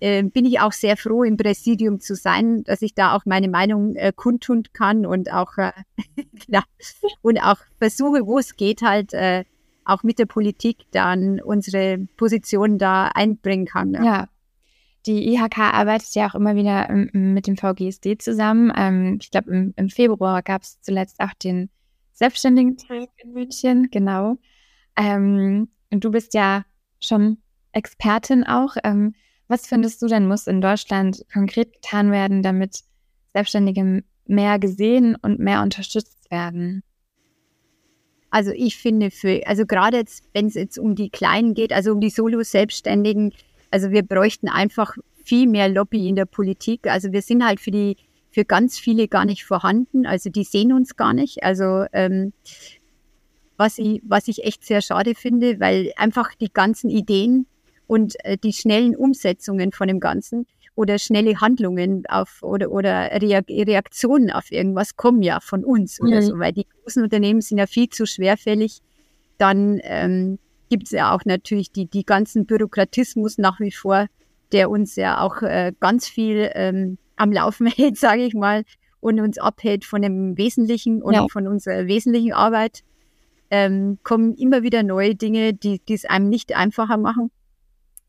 äh, 0.00 0.22
bin 0.22 0.44
ich 0.44 0.60
auch 0.60 0.72
sehr 0.72 0.96
froh, 0.96 1.24
im 1.24 1.36
Präsidium 1.36 2.00
zu 2.00 2.14
sein, 2.14 2.64
dass 2.64 2.82
ich 2.82 2.94
da 2.94 3.14
auch 3.14 3.26
meine 3.26 3.48
Meinung 3.48 3.94
äh, 3.96 4.12
kundtun 4.14 4.64
kann 4.72 5.04
und 5.04 5.32
auch, 5.32 5.58
äh, 5.58 5.72
genau, 6.46 6.62
und 7.22 7.38
auch 7.38 7.58
versuche, 7.78 8.26
wo 8.26 8.38
es 8.38 8.56
geht, 8.56 8.82
halt 8.82 9.12
äh, 9.12 9.44
auch 9.84 10.02
mit 10.02 10.18
der 10.18 10.26
Politik 10.26 10.86
dann 10.90 11.40
unsere 11.40 11.98
Position 12.16 12.78
da 12.78 13.08
einbringen 13.08 13.66
kann. 13.66 13.94
Ja. 13.94 14.04
ja. 14.04 14.28
Die 15.06 15.34
IHK 15.34 15.58
arbeitet 15.58 16.14
ja 16.14 16.28
auch 16.28 16.34
immer 16.34 16.56
wieder 16.56 16.88
ähm, 16.88 17.10
mit 17.12 17.46
dem 17.46 17.58
VGSD 17.58 18.16
zusammen. 18.16 18.72
Ähm, 18.74 19.18
ich 19.20 19.30
glaube, 19.30 19.50
im, 19.50 19.74
im, 19.76 19.90
Februar 19.90 20.42
gab 20.42 20.62
es 20.62 20.80
zuletzt 20.80 21.20
auch 21.20 21.34
den 21.34 21.68
Selbstständigen 22.14 22.78
Tag 22.78 23.10
in 23.18 23.32
München, 23.32 23.88
genau. 23.90 24.38
Ähm, 24.96 25.68
du 26.00 26.10
bist 26.10 26.34
ja 26.34 26.64
schon 27.00 27.38
Expertin 27.72 28.44
auch. 28.44 28.76
Ähm, 28.84 29.14
was 29.48 29.66
findest 29.66 30.00
du 30.00 30.06
denn, 30.06 30.26
muss 30.26 30.46
in 30.46 30.60
Deutschland 30.60 31.24
konkret 31.32 31.74
getan 31.74 32.10
werden, 32.10 32.42
damit 32.42 32.80
Selbstständige 33.34 34.02
mehr 34.26 34.58
gesehen 34.58 35.16
und 35.20 35.38
mehr 35.38 35.62
unterstützt 35.62 36.30
werden? 36.30 36.82
Also 38.30 38.50
ich 38.50 38.76
finde 38.76 39.10
für, 39.10 39.46
also 39.46 39.64
gerade 39.64 39.98
jetzt, 39.98 40.24
wenn 40.32 40.46
es 40.46 40.54
jetzt 40.54 40.78
um 40.78 40.96
die 40.96 41.10
Kleinen 41.10 41.54
geht, 41.54 41.72
also 41.72 41.92
um 41.92 42.00
die 42.00 42.10
Solo-Selbstständigen, 42.10 43.32
also 43.70 43.90
wir 43.90 44.02
bräuchten 44.02 44.48
einfach 44.48 44.96
viel 45.24 45.46
mehr 45.46 45.68
Lobby 45.68 46.08
in 46.08 46.16
der 46.16 46.26
Politik. 46.26 46.86
Also 46.86 47.12
wir 47.12 47.22
sind 47.22 47.44
halt 47.44 47.60
für 47.60 47.70
die, 47.70 47.96
für 48.30 48.44
ganz 48.44 48.78
viele 48.78 49.08
gar 49.08 49.24
nicht 49.24 49.44
vorhanden. 49.44 50.06
Also 50.06 50.30
die 50.30 50.44
sehen 50.44 50.72
uns 50.72 50.96
gar 50.96 51.14
nicht. 51.14 51.44
Also 51.44 51.84
ähm, 51.92 52.32
was 53.56 53.78
ich, 53.78 54.02
was 54.04 54.28
ich 54.28 54.44
echt 54.44 54.64
sehr 54.64 54.82
schade 54.82 55.14
finde, 55.14 55.60
weil 55.60 55.92
einfach 55.96 56.34
die 56.34 56.52
ganzen 56.52 56.90
Ideen 56.90 57.46
und 57.86 58.14
äh, 58.24 58.36
die 58.36 58.52
schnellen 58.52 58.96
Umsetzungen 58.96 59.72
von 59.72 59.88
dem 59.88 60.00
Ganzen 60.00 60.46
oder 60.76 60.98
schnelle 60.98 61.40
Handlungen 61.40 62.04
auf 62.08 62.42
oder, 62.42 62.70
oder 62.70 63.10
Reaktionen 63.12 64.30
auf 64.30 64.50
irgendwas 64.50 64.96
kommen 64.96 65.22
ja 65.22 65.40
von 65.40 65.64
uns 65.64 66.00
oder 66.00 66.20
mhm. 66.20 66.22
so, 66.22 66.38
weil 66.38 66.52
die 66.52 66.66
großen 66.66 67.02
Unternehmen 67.02 67.40
sind 67.40 67.58
ja 67.58 67.66
viel 67.66 67.88
zu 67.88 68.06
schwerfällig. 68.06 68.80
Dann 69.38 69.80
ähm, 69.84 70.38
gibt 70.70 70.84
es 70.84 70.90
ja 70.90 71.14
auch 71.14 71.24
natürlich 71.24 71.70
die, 71.70 71.86
die 71.86 72.04
ganzen 72.04 72.46
Bürokratismus 72.46 73.38
nach 73.38 73.60
wie 73.60 73.70
vor, 73.70 74.06
der 74.52 74.70
uns 74.70 74.96
ja 74.96 75.20
auch 75.20 75.42
äh, 75.42 75.72
ganz 75.78 76.08
viel 76.08 76.50
ähm, 76.54 76.98
am 77.16 77.30
Laufen 77.30 77.66
hält, 77.76 77.96
sage 77.96 78.24
ich 78.24 78.34
mal, 78.34 78.64
und 79.00 79.20
uns 79.20 79.38
abhält 79.38 79.84
von 79.84 80.02
dem 80.02 80.36
Wesentlichen 80.36 81.02
und 81.02 81.14
ja. 81.14 81.26
von 81.30 81.46
unserer 81.46 81.86
wesentlichen 81.86 82.32
Arbeit. 82.32 82.82
Ähm, 83.50 83.98
kommen 84.02 84.34
immer 84.34 84.62
wieder 84.62 84.82
neue 84.82 85.14
Dinge, 85.14 85.54
die 85.54 85.80
es 85.88 86.04
einem 86.04 86.28
nicht 86.28 86.56
einfacher 86.56 86.96
machen. 86.96 87.30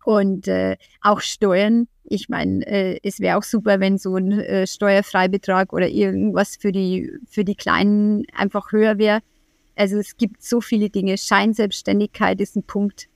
Und 0.03 0.47
äh, 0.47 0.77
auch 1.01 1.19
Steuern. 1.19 1.87
Ich 2.03 2.29
meine, 2.29 2.65
äh, 2.67 2.99
es 3.03 3.19
wäre 3.19 3.37
auch 3.37 3.43
super, 3.43 3.79
wenn 3.79 3.97
so 3.97 4.15
ein 4.15 4.31
äh, 4.31 4.67
Steuerfreibetrag 4.67 5.73
oder 5.73 5.87
irgendwas 5.87 6.55
für 6.55 6.71
die, 6.71 7.11
für 7.27 7.43
die 7.43 7.55
Kleinen 7.55 8.23
einfach 8.33 8.71
höher 8.71 8.97
wäre. 8.97 9.21
Also 9.75 9.97
es 9.97 10.15
gibt 10.15 10.43
so 10.43 10.61
viele 10.61 10.89
Dinge. 10.89 11.17
Scheinselbstständigkeit 11.17 12.39
ist 12.39 12.55
ein 12.55 12.63
Punkt, 12.63 13.07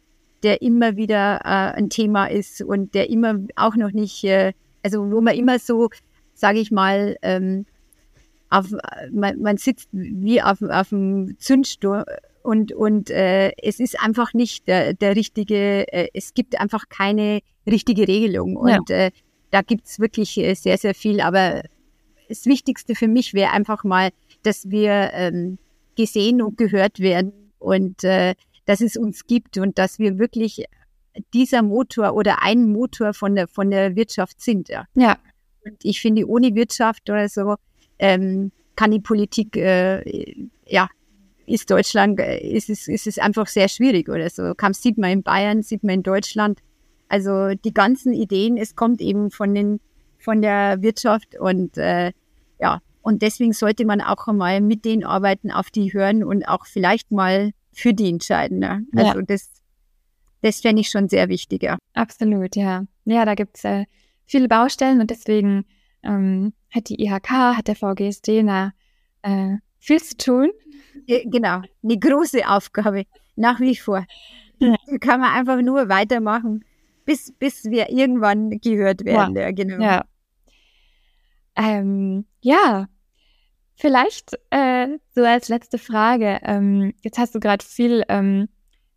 der 0.44 0.62
immer 0.62 0.96
wieder 0.96 1.42
äh, 1.44 1.78
ein 1.78 1.90
Thema 1.90 2.26
ist 2.26 2.62
und 2.62 2.94
der 2.94 3.10
immer 3.10 3.40
auch 3.56 3.76
noch 3.76 3.92
nicht, 3.92 4.24
äh, 4.24 4.54
also 4.84 5.12
wo 5.12 5.22
man 5.22 5.36
immer 5.36 5.60
so, 5.60 5.90
sage 6.34 6.60
ich 6.60 6.72
mal, 6.72 7.18
ähm, 7.22 7.66
auf, 8.50 8.68
man, 9.12 9.40
man 9.42 9.58
sitzt 9.58 9.90
wie 9.92 10.42
auf, 10.42 10.62
auf 10.62 10.90
dem 10.90 11.38
Zündstuhl 11.40 12.04
und, 12.42 12.72
und 12.72 13.10
äh, 13.10 13.52
es 13.62 13.80
ist 13.80 14.02
einfach 14.02 14.34
nicht 14.34 14.68
der, 14.68 14.94
der 14.94 15.16
richtige, 15.16 15.92
äh, 15.92 16.10
es 16.14 16.34
gibt 16.34 16.60
einfach 16.60 16.90
keine 16.90 17.42
richtige 17.68 18.08
Regelung. 18.08 18.56
Und 18.56 18.90
ja. 18.90 18.96
äh, 18.96 19.12
da 19.52 19.62
gibt's 19.62 20.00
wirklich 20.00 20.38
äh, 20.38 20.54
sehr, 20.54 20.78
sehr 20.78 20.96
viel. 20.96 21.22
Aber 21.22 21.62
das 22.28 22.46
Wichtigste 22.46 22.96
für 22.96 23.08
mich 23.08 23.34
wäre 23.34 23.52
einfach 23.52 23.84
mal, 23.84 24.10
dass 24.44 24.70
wir 24.70 25.12
ähm, 25.14 25.58
gesehen 25.96 26.42
und 26.42 26.58
gehört 26.58 27.00
werden 27.00 27.34
und 27.60 28.04
äh, 28.04 28.36
dass 28.66 28.82
es 28.82 28.96
uns 28.96 29.26
gibt 29.28 29.58
und 29.58 29.78
dass 29.78 30.00
wir 30.00 30.18
wirklich 30.18 30.66
dieser 31.34 31.62
Motor 31.62 32.14
oder 32.14 32.42
ein 32.44 32.72
Motor 32.72 33.14
von 33.14 33.36
der, 33.36 33.48
von 33.48 33.70
der 33.70 33.96
Wirtschaft 33.96 34.42
sind. 34.42 34.70
Ja. 34.70 34.86
ja. 34.96 35.18
Und 35.66 35.84
ich 35.84 36.00
finde, 36.00 36.28
ohne 36.28 36.56
Wirtschaft 36.56 37.10
oder 37.10 37.28
so 37.28 37.56
ähm, 38.00 38.52
kann 38.76 38.92
die 38.92 39.02
Politik 39.02 39.56
äh, 39.56 40.34
ja 40.66 40.90
ist 41.50 41.70
Deutschland, 41.72 42.20
äh, 42.20 42.40
ist 42.40 42.70
es, 42.70 42.88
ist 42.88 43.08
es 43.08 43.18
einfach 43.18 43.48
sehr 43.48 43.68
schwierig 43.68 44.08
oder 44.10 44.30
so. 44.30 44.54
Kam, 44.56 44.74
sieht 44.74 44.98
man 44.98 45.12
in 45.12 45.24
Bayern, 45.24 45.64
sieht 45.64 45.84
man 45.84 45.96
in 45.96 46.04
Deutschland. 46.04 46.60
Also 47.10 47.56
die 47.56 47.74
ganzen 47.74 48.14
Ideen, 48.14 48.58
es 48.58 48.76
kommt 48.76 49.02
eben 49.02 49.32
von 49.32 49.56
den, 49.56 49.80
von 50.20 50.42
der 50.42 50.82
Wirtschaft 50.82 51.40
und 51.40 51.78
äh, 51.78 52.12
ja, 52.60 52.82
und 53.02 53.22
deswegen 53.22 53.54
sollte 53.54 53.86
man 53.86 54.02
auch 54.02 54.28
einmal 54.28 54.62
mit 54.62 54.86
denen 54.86 55.04
arbeiten, 55.04 55.52
auf 55.52 55.72
die 55.72 55.92
hören 55.92 56.24
und 56.24 56.48
auch 56.48 56.66
vielleicht 56.66 57.12
mal 57.12 57.52
für 57.74 57.94
die 57.94 58.10
entscheiden. 58.10 58.60
Ne? 58.60 58.86
Also 58.96 59.20
ja. 59.20 59.26
das, 59.26 59.50
das 60.42 60.62
fände 60.62 60.82
ich 60.82 60.90
schon 60.90 61.10
sehr 61.10 61.30
wichtig, 61.30 61.64
ja. 61.64 61.78
Absolut, 61.94 62.56
ja. 62.56 62.84
Ja, 63.06 63.26
da 63.26 63.34
gibt 63.34 63.58
es 63.58 63.64
äh, 63.64 63.86
viele 64.26 64.48
Baustellen 64.48 65.02
und 65.02 65.10
deswegen 65.10 65.66
ähm, 66.04 66.54
hat 66.72 66.90
die 66.90 67.04
IHK, 67.04 67.30
hat 67.30 67.68
der 67.68 67.76
VGSD 67.76 68.44
na, 68.44 68.74
äh, 69.22 69.58
viel 69.80 70.02
zu 70.02 70.18
tun. 70.18 70.52
Genau, 71.08 71.62
eine 71.84 71.98
große 72.00 72.48
Aufgabe, 72.48 73.06
nach 73.36 73.60
wie 73.60 73.76
vor. 73.76 74.06
Ja. 74.60 74.76
Kann 75.00 75.22
man 75.22 75.34
einfach 75.34 75.62
nur 75.62 75.90
weitermachen, 75.90 76.66
bis, 77.06 77.34
bis 77.40 77.66
wir 77.66 77.90
irgendwann 77.90 78.60
gehört 78.60 79.06
werden. 79.06 79.36
Ja, 79.36 79.42
ja 79.44 79.52
genau. 79.52 79.84
Ja, 79.84 80.06
ähm, 81.60 82.26
ja. 82.42 82.88
vielleicht 83.76 84.38
äh, 84.50 84.88
so 85.14 85.24
als 85.24 85.50
letzte 85.50 85.78
Frage. 85.78 86.40
Ähm, 86.44 86.94
jetzt 87.02 87.18
hast 87.18 87.36
du 87.36 87.40
gerade 87.40 87.66
viel 87.66 88.04
ähm, 88.08 88.48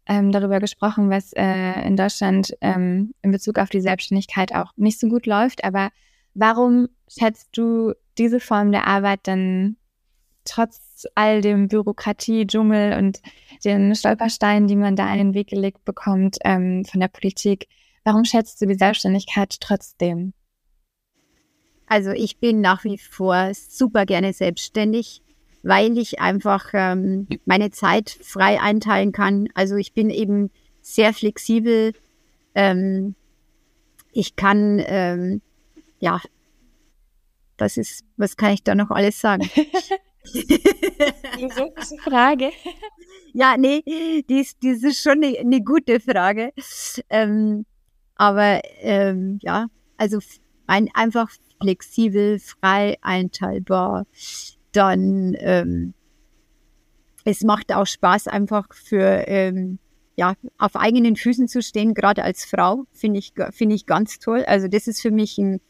ähm, 0.06 0.32
darüber 0.32 0.60
gesprochen, 0.60 1.10
was 1.10 1.32
äh, 1.32 1.86
in 1.86 1.96
Deutschland 1.96 2.54
ähm, 2.60 3.14
in 3.22 3.32
Bezug 3.32 3.58
auf 3.58 3.70
die 3.70 3.80
Selbstständigkeit 3.80 4.54
auch 4.54 4.72
nicht 4.76 5.00
so 5.00 5.08
gut 5.08 5.26
läuft. 5.26 5.64
Aber 5.64 5.90
warum 6.34 6.88
schätzt 7.08 7.56
du 7.56 7.94
diese 8.18 8.40
Form 8.40 8.72
der 8.72 8.86
Arbeit 8.86 9.20
dann 9.24 9.76
trotz 10.44 11.06
all 11.14 11.40
dem 11.40 11.68
Bürokratie-Dschungel 11.68 12.98
und 12.98 13.20
den 13.64 13.94
Stolpersteinen, 13.94 14.68
die 14.68 14.76
man 14.76 14.96
da 14.96 15.10
in 15.12 15.18
den 15.18 15.34
Weg 15.34 15.48
gelegt 15.48 15.84
bekommt 15.84 16.38
ähm, 16.44 16.84
von 16.84 17.00
der 17.00 17.08
Politik, 17.08 17.68
warum 18.04 18.24
schätzt 18.24 18.60
du 18.60 18.66
die 18.66 18.74
Selbstständigkeit 18.74 19.60
trotzdem? 19.60 20.32
Also 21.86 22.10
ich 22.10 22.38
bin 22.38 22.60
nach 22.60 22.84
wie 22.84 22.98
vor 22.98 23.52
super 23.54 24.06
gerne 24.06 24.32
selbstständig, 24.32 25.22
weil 25.62 25.98
ich 25.98 26.20
einfach 26.20 26.70
ähm, 26.72 27.28
meine 27.44 27.70
Zeit 27.70 28.10
frei 28.22 28.60
einteilen 28.60 29.12
kann. 29.12 29.48
Also 29.54 29.76
ich 29.76 29.92
bin 29.92 30.10
eben 30.10 30.50
sehr 30.80 31.12
flexibel. 31.12 31.92
Ähm, 32.54 33.14
ich 34.12 34.36
kann, 34.36 34.82
ähm, 34.86 35.42
ja, 36.02 36.20
was 37.58 37.76
ist, 37.76 38.04
was 38.16 38.36
kann 38.36 38.52
ich 38.52 38.64
da 38.64 38.74
noch 38.74 38.90
alles 38.90 39.20
sagen? 39.20 39.48
Philosophische 40.24 41.96
Frage. 42.02 42.50
Ja, 43.34 43.56
nee, 43.56 43.82
die 44.28 44.40
ist, 44.40 44.62
die 44.62 44.68
ist 44.68 45.02
schon 45.02 45.24
eine, 45.24 45.38
eine 45.38 45.62
gute 45.62 46.00
Frage. 46.00 46.52
Ähm, 47.08 47.64
aber 48.14 48.60
ähm, 48.80 49.38
ja, 49.40 49.68
also 49.96 50.18
ein, 50.66 50.90
einfach 50.92 51.30
flexibel, 51.58 52.38
frei 52.38 52.98
einteilbar. 53.00 54.04
Dann 54.72 55.34
ähm, 55.38 55.94
es 57.24 57.42
macht 57.42 57.72
auch 57.72 57.86
Spaß, 57.86 58.28
einfach 58.28 58.66
für 58.74 59.26
ähm, 59.26 59.78
ja, 60.16 60.34
auf 60.58 60.76
eigenen 60.76 61.16
Füßen 61.16 61.48
zu 61.48 61.62
stehen, 61.62 61.94
gerade 61.94 62.22
als 62.22 62.44
Frau, 62.44 62.84
finde 62.92 63.18
ich, 63.18 63.32
finde 63.52 63.74
ich 63.74 63.86
ganz 63.86 64.18
toll. 64.18 64.44
Also 64.46 64.68
das 64.68 64.88
ist 64.88 65.00
für 65.00 65.10
mich 65.10 65.38
ein 65.38 65.60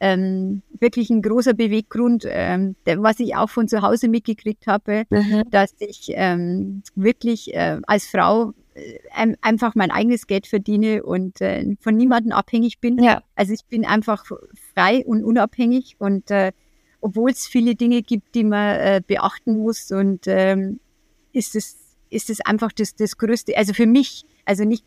ähm, 0.00 0.62
wirklich 0.78 1.10
ein 1.10 1.22
großer 1.22 1.52
Beweggrund, 1.52 2.24
ähm, 2.26 2.74
der, 2.86 3.02
was 3.02 3.20
ich 3.20 3.36
auch 3.36 3.50
von 3.50 3.68
zu 3.68 3.82
Hause 3.82 4.08
mitgekriegt 4.08 4.66
habe, 4.66 5.04
mhm. 5.10 5.44
dass 5.50 5.74
ich 5.78 6.10
ähm, 6.14 6.82
wirklich 6.94 7.54
äh, 7.54 7.78
als 7.86 8.06
Frau 8.06 8.54
äh, 8.74 9.34
einfach 9.42 9.74
mein 9.74 9.90
eigenes 9.90 10.26
Geld 10.26 10.46
verdiene 10.46 11.02
und 11.02 11.42
äh, 11.42 11.76
von 11.80 11.96
niemandem 11.96 12.32
abhängig 12.32 12.80
bin. 12.80 13.02
Ja. 13.02 13.22
Also 13.34 13.52
ich 13.52 13.66
bin 13.66 13.84
einfach 13.84 14.24
frei 14.74 15.04
und 15.04 15.22
unabhängig 15.22 15.96
und 15.98 16.30
äh, 16.30 16.52
obwohl 17.02 17.30
es 17.30 17.46
viele 17.46 17.74
Dinge 17.74 18.02
gibt, 18.02 18.34
die 18.34 18.44
man 18.44 18.76
äh, 18.76 19.02
beachten 19.06 19.58
muss 19.58 19.92
und 19.92 20.26
ähm, 20.26 20.80
ist 21.32 21.54
es 21.54 21.76
ist 22.10 22.28
es 22.28 22.40
einfach 22.40 22.72
das, 22.72 22.96
das 22.96 23.16
Größte, 23.18 23.56
also 23.56 23.72
für 23.72 23.86
mich 23.86 24.24
also 24.50 24.64
nicht, 24.64 24.84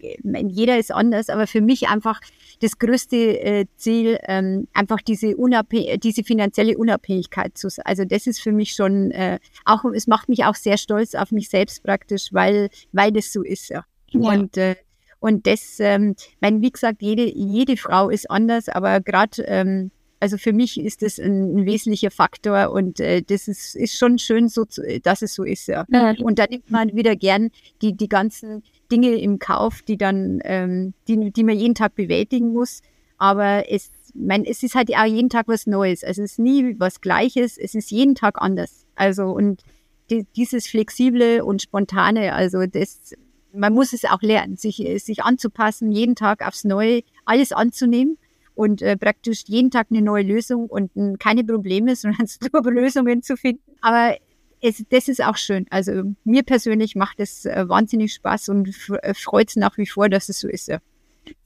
jeder 0.49 0.77
ist 0.77 0.91
anders, 0.91 1.29
aber 1.29 1.47
für 1.47 1.61
mich 1.61 1.87
einfach 1.87 2.19
das 2.59 2.79
größte 2.79 3.15
äh, 3.15 3.65
Ziel, 3.77 4.19
ähm, 4.27 4.67
einfach 4.73 4.99
diese, 4.99 5.37
Unabhäng 5.37 6.01
diese 6.01 6.25
finanzielle 6.25 6.77
Unabhängigkeit 6.77 7.57
zu, 7.57 7.69
also 7.85 8.03
das 8.03 8.27
ist 8.27 8.41
für 8.41 8.51
mich 8.51 8.73
schon 8.73 9.11
äh, 9.11 9.39
auch, 9.63 9.85
es 9.95 10.05
macht 10.05 10.27
mich 10.27 10.43
auch 10.43 10.55
sehr 10.55 10.77
stolz 10.77 11.15
auf 11.15 11.31
mich 11.31 11.47
selbst 11.47 11.81
praktisch, 11.81 12.33
weil, 12.33 12.69
weil 12.91 13.13
das 13.13 13.31
so 13.31 13.41
ist, 13.41 13.69
ja. 13.69 13.85
ja. 14.09 14.19
Und, 14.19 14.57
äh, 14.57 14.75
und 15.21 15.47
das, 15.47 15.79
ähm, 15.79 16.15
mein, 16.41 16.61
wie 16.61 16.71
gesagt, 16.71 17.01
jede, 17.01 17.23
jede 17.23 17.77
Frau 17.77 18.09
ist 18.09 18.29
anders, 18.29 18.67
aber 18.67 18.99
gerade 18.99 19.43
ähm, 19.43 19.91
also 20.19 20.37
für 20.37 20.53
mich 20.53 20.79
ist 20.79 21.01
das 21.01 21.19
ein, 21.19 21.57
ein 21.57 21.65
wesentlicher 21.65 22.09
Faktor 22.09 22.71
und 22.71 23.01
äh, 23.01 23.21
das 23.21 23.49
ist, 23.49 23.75
ist 23.75 23.97
schon 23.97 24.17
schön, 24.17 24.47
so 24.47 24.63
zu, 24.63 24.81
dass 25.01 25.21
es 25.21 25.35
so 25.35 25.43
ist. 25.43 25.67
Ja. 25.67 25.85
ja. 25.89 26.13
Und 26.21 26.39
da 26.39 26.45
nimmt 26.49 26.71
man 26.71 26.95
wieder 26.95 27.17
gern 27.17 27.49
die, 27.81 27.91
die 27.91 28.07
ganzen 28.07 28.63
Dinge 28.93 29.15
im 29.15 29.39
Kauf, 29.39 29.81
die 29.81 29.97
dann, 29.97 30.39
ähm, 30.43 30.93
die, 31.07 31.31
die 31.31 31.43
man 31.43 31.57
jeden 31.57 31.73
Tag 31.73 31.95
bewältigen 31.95 32.53
muss. 32.53 32.81
Aber 33.17 33.71
es, 33.71 33.91
mein, 34.13 34.45
es 34.45 34.61
ist 34.61 34.75
halt 34.75 34.95
auch 34.95 35.05
jeden 35.05 35.29
Tag 35.29 35.47
was 35.47 35.65
Neues. 35.65 36.03
Also 36.03 36.21
es 36.21 36.33
ist 36.33 36.39
nie 36.39 36.79
was 36.79 37.01
Gleiches, 37.01 37.57
es 37.57 37.73
ist 37.73 37.89
jeden 37.89 38.13
Tag 38.13 38.39
anders. 38.39 38.85
Also 38.95 39.25
und 39.31 39.63
die, 40.11 40.27
dieses 40.35 40.67
Flexible 40.67 41.41
und 41.41 41.63
Spontane, 41.63 42.33
also 42.33 42.67
das, 42.67 43.15
man 43.51 43.73
muss 43.73 43.93
es 43.93 44.05
auch 44.05 44.21
lernen, 44.21 44.57
sich, 44.57 44.75
sich 45.03 45.23
anzupassen, 45.23 45.91
jeden 45.91 46.15
Tag 46.15 46.45
aufs 46.45 46.63
Neue 46.63 47.01
alles 47.25 47.51
anzunehmen 47.51 48.19
und 48.53 48.83
äh, 48.83 48.95
praktisch 48.95 49.45
jeden 49.47 49.71
Tag 49.71 49.87
eine 49.89 50.03
neue 50.03 50.23
Lösung 50.23 50.67
und 50.67 50.95
äh, 50.95 51.15
keine 51.17 51.43
Probleme, 51.43 51.95
sondern 51.95 52.27
super 52.27 52.61
Lösungen 52.69 53.23
zu 53.23 53.37
finden. 53.37 53.63
Aber 53.81 54.15
es, 54.63 54.83
das 54.89 55.09
ist 55.09 55.21
auch 55.21 55.35
schön. 55.35 55.65
Also 55.69 56.03
mir 56.23 56.43
persönlich 56.43 56.95
macht 56.95 57.19
es 57.19 57.45
äh, 57.45 57.67
wahnsinnig 57.67 58.13
Spaß 58.13 58.49
und 58.49 58.69
äh, 59.01 59.13
freut 59.13 59.49
es 59.49 59.55
nach 59.57 59.77
wie 59.77 59.85
vor, 59.85 60.09
dass 60.09 60.29
es 60.29 60.39
so 60.39 60.47
ist. 60.47 60.69
Ja. 60.69 60.79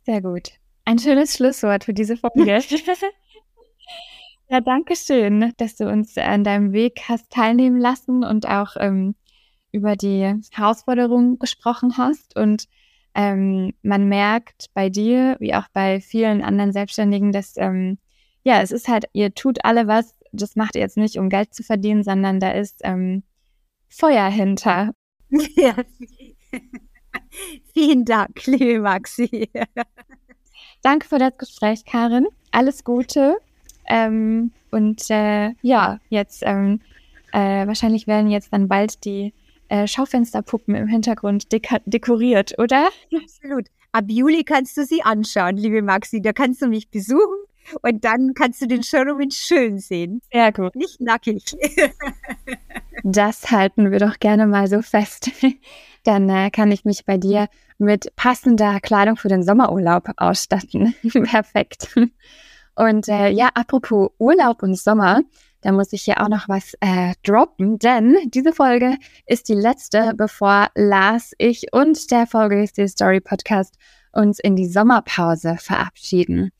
Sehr 0.05 0.21
gut. 0.21 0.51
Ein 0.85 0.99
schönes 0.99 1.33
Schlusswort 1.33 1.83
für 1.83 1.93
diese 1.93 2.15
Folge. 2.15 2.45
ja, 4.49 4.61
danke 4.61 4.95
schön, 4.95 5.51
dass 5.57 5.75
du 5.75 5.89
uns 5.89 6.17
an 6.17 6.43
deinem 6.43 6.73
Weg 6.73 7.01
hast 7.09 7.31
teilnehmen 7.31 7.79
lassen 7.79 8.23
und 8.23 8.47
auch 8.47 8.75
ähm, 8.79 9.15
über 9.71 9.95
die 9.95 10.39
Herausforderungen 10.51 11.39
gesprochen 11.39 11.97
hast. 11.97 12.37
Und 12.37 12.65
ähm, 13.15 13.73
man 13.81 14.07
merkt 14.07 14.67
bei 14.75 14.89
dir, 14.89 15.37
wie 15.39 15.55
auch 15.55 15.67
bei 15.73 16.01
vielen 16.01 16.43
anderen 16.43 16.71
Selbstständigen, 16.71 17.31
dass 17.31 17.57
ähm, 17.57 17.97
ja, 18.43 18.61
es 18.61 18.71
ist 18.71 18.87
halt, 18.87 19.05
ihr 19.11 19.33
tut 19.33 19.65
alle 19.65 19.87
was, 19.87 20.13
das 20.41 20.55
macht 20.55 20.75
ihr 20.75 20.81
jetzt 20.81 20.97
nicht, 20.97 21.17
um 21.17 21.29
Geld 21.29 21.53
zu 21.53 21.63
verdienen, 21.63 22.03
sondern 22.03 22.39
da 22.39 22.51
ist 22.51 22.81
ähm, 22.83 23.23
Feuer 23.89 24.29
hinter. 24.29 24.93
Ja. 25.57 25.75
Vielen 27.73 28.05
Dank, 28.05 28.45
liebe 28.45 28.79
Maxi. 28.79 29.49
Danke 30.81 31.05
für 31.05 31.17
das 31.17 31.37
Gespräch, 31.37 31.83
Karin. 31.83 32.27
Alles 32.51 32.85
Gute. 32.85 33.37
Ähm, 33.87 34.51
und 34.71 35.09
äh, 35.09 35.51
ja, 35.61 35.99
jetzt 36.09 36.43
ähm, 36.45 36.79
äh, 37.33 37.67
wahrscheinlich 37.67 38.07
werden 38.07 38.29
jetzt 38.29 38.53
dann 38.53 38.69
bald 38.69 39.03
die 39.03 39.33
äh, 39.69 39.85
Schaufensterpuppen 39.85 40.75
im 40.75 40.87
Hintergrund 40.87 41.51
dek 41.51 41.67
dekoriert, 41.85 42.57
oder? 42.57 42.89
Absolut. 43.13 43.67
Ab 43.91 44.05
Juli 44.07 44.43
kannst 44.43 44.77
du 44.77 44.85
sie 44.85 45.01
anschauen, 45.03 45.57
liebe 45.57 45.81
Maxi. 45.81 46.21
Da 46.21 46.31
kannst 46.31 46.61
du 46.61 46.67
mich 46.67 46.89
besuchen 46.89 47.37
und 47.81 48.03
dann 48.03 48.33
kannst 48.33 48.61
du 48.61 48.67
den 48.67 48.83
Showroom 48.83 49.31
schön 49.31 49.79
sehen. 49.79 50.21
Sehr 50.31 50.51
gut. 50.51 50.75
Nicht 50.75 51.01
nackig. 51.01 51.43
das 53.03 53.51
halten 53.51 53.91
wir 53.91 53.99
doch 53.99 54.19
gerne 54.19 54.47
mal 54.47 54.67
so 54.67 54.81
fest. 54.81 55.31
Dann 56.03 56.29
äh, 56.29 56.49
kann 56.51 56.71
ich 56.71 56.85
mich 56.85 57.05
bei 57.05 57.17
dir 57.17 57.49
mit 57.77 58.15
passender 58.15 58.79
Kleidung 58.79 59.17
für 59.17 59.27
den 59.27 59.43
Sommerurlaub 59.43 60.09
ausstatten. 60.15 60.95
Perfekt. 61.23 61.95
Und 62.75 63.09
äh, 63.09 63.29
ja, 63.29 63.49
apropos 63.55 64.11
Urlaub 64.17 64.63
und 64.63 64.77
Sommer, 64.77 65.21
da 65.61 65.71
muss 65.71 65.91
ich 65.91 66.03
hier 66.03 66.21
auch 66.21 66.29
noch 66.29 66.47
was 66.47 66.75
äh, 66.79 67.13
droppen, 67.23 67.79
denn 67.79 68.15
diese 68.27 68.53
Folge 68.53 68.97
ist 69.25 69.49
die 69.49 69.55
letzte, 69.55 70.13
bevor 70.15 70.69
Lars, 70.75 71.33
ich 71.39 71.73
und 71.73 72.09
der 72.11 72.27
Folge 72.27 72.65
Story 72.87 73.19
Podcast 73.19 73.75
uns 74.13 74.39
in 74.39 74.55
die 74.55 74.67
Sommerpause 74.67 75.57
verabschieden. 75.59 76.51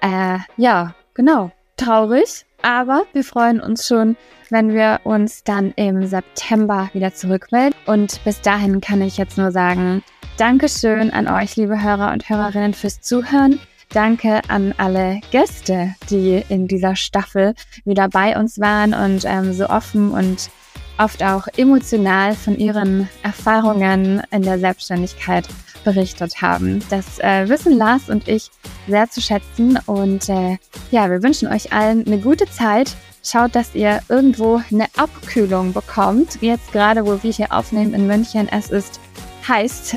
Äh, 0.00 0.38
ja, 0.56 0.94
genau. 1.14 1.50
Traurig, 1.76 2.46
aber 2.62 3.04
wir 3.12 3.22
freuen 3.22 3.60
uns 3.60 3.86
schon, 3.86 4.16
wenn 4.50 4.72
wir 4.72 5.00
uns 5.04 5.44
dann 5.44 5.72
im 5.76 6.06
September 6.06 6.88
wieder 6.94 7.12
zurückmelden. 7.12 7.78
Und 7.86 8.22
bis 8.24 8.40
dahin 8.40 8.80
kann 8.80 9.02
ich 9.02 9.18
jetzt 9.18 9.36
nur 9.36 9.52
sagen, 9.52 10.02
Dankeschön 10.38 11.10
an 11.10 11.28
euch, 11.28 11.56
liebe 11.56 11.82
Hörer 11.82 12.12
und 12.12 12.28
Hörerinnen, 12.28 12.74
fürs 12.74 13.00
Zuhören. 13.00 13.58
Danke 13.90 14.40
an 14.48 14.74
alle 14.76 15.20
Gäste, 15.30 15.94
die 16.10 16.44
in 16.48 16.68
dieser 16.68 16.96
Staffel 16.96 17.54
wieder 17.84 18.08
bei 18.08 18.38
uns 18.38 18.60
waren 18.60 18.92
und 18.92 19.24
ähm, 19.24 19.52
so 19.52 19.68
offen 19.68 20.10
und 20.10 20.50
oft 20.98 21.22
auch 21.22 21.46
emotional 21.56 22.34
von 22.34 22.58
ihren 22.58 23.08
Erfahrungen 23.22 24.22
in 24.30 24.42
der 24.42 24.58
Selbstständigkeit 24.58 25.46
berichtet 25.86 26.42
haben. 26.42 26.82
Das 26.90 27.20
äh, 27.20 27.48
wissen 27.48 27.78
Lars 27.78 28.10
und 28.10 28.28
ich 28.28 28.50
sehr 28.88 29.08
zu 29.08 29.22
schätzen. 29.22 29.78
Und 29.86 30.28
äh, 30.28 30.58
ja, 30.90 31.08
wir 31.08 31.22
wünschen 31.22 31.48
euch 31.48 31.72
allen 31.72 32.04
eine 32.06 32.18
gute 32.18 32.44
Zeit. 32.50 32.94
Schaut, 33.24 33.54
dass 33.54 33.74
ihr 33.74 34.00
irgendwo 34.08 34.60
eine 34.70 34.86
Abkühlung 34.96 35.72
bekommt. 35.72 36.42
Jetzt 36.42 36.72
gerade, 36.72 37.06
wo 37.06 37.22
wir 37.22 37.32
hier 37.32 37.52
aufnehmen 37.52 37.94
in 37.94 38.06
München, 38.06 38.48
es 38.50 38.70
ist 38.70 39.00
heiß. 39.46 39.96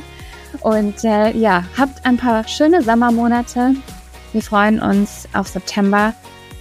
und 0.60 1.04
äh, 1.04 1.30
ja, 1.36 1.64
habt 1.78 2.04
ein 2.04 2.16
paar 2.16 2.46
schöne 2.46 2.82
Sommermonate. 2.82 3.76
Wir 4.32 4.42
freuen 4.42 4.80
uns 4.80 5.28
auf 5.32 5.48
September 5.48 6.12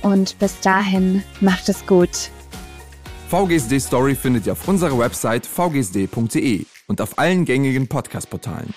und 0.03 0.38
bis 0.39 0.59
dahin 0.59 1.24
macht 1.41 1.70
es 1.70 1.86
gut. 1.86 2.30
VGSD 3.30 3.80
Story 3.80 4.15
findet 4.15 4.45
ihr 4.45 4.53
auf 4.53 4.67
unserer 4.67 4.97
Website 4.97 5.45
vgsd.de 5.45 6.65
und 6.90 7.00
auf 7.00 7.18
allen 7.18 7.46
gängigen 7.46 7.88
Podcast-Portalen. 7.88 8.74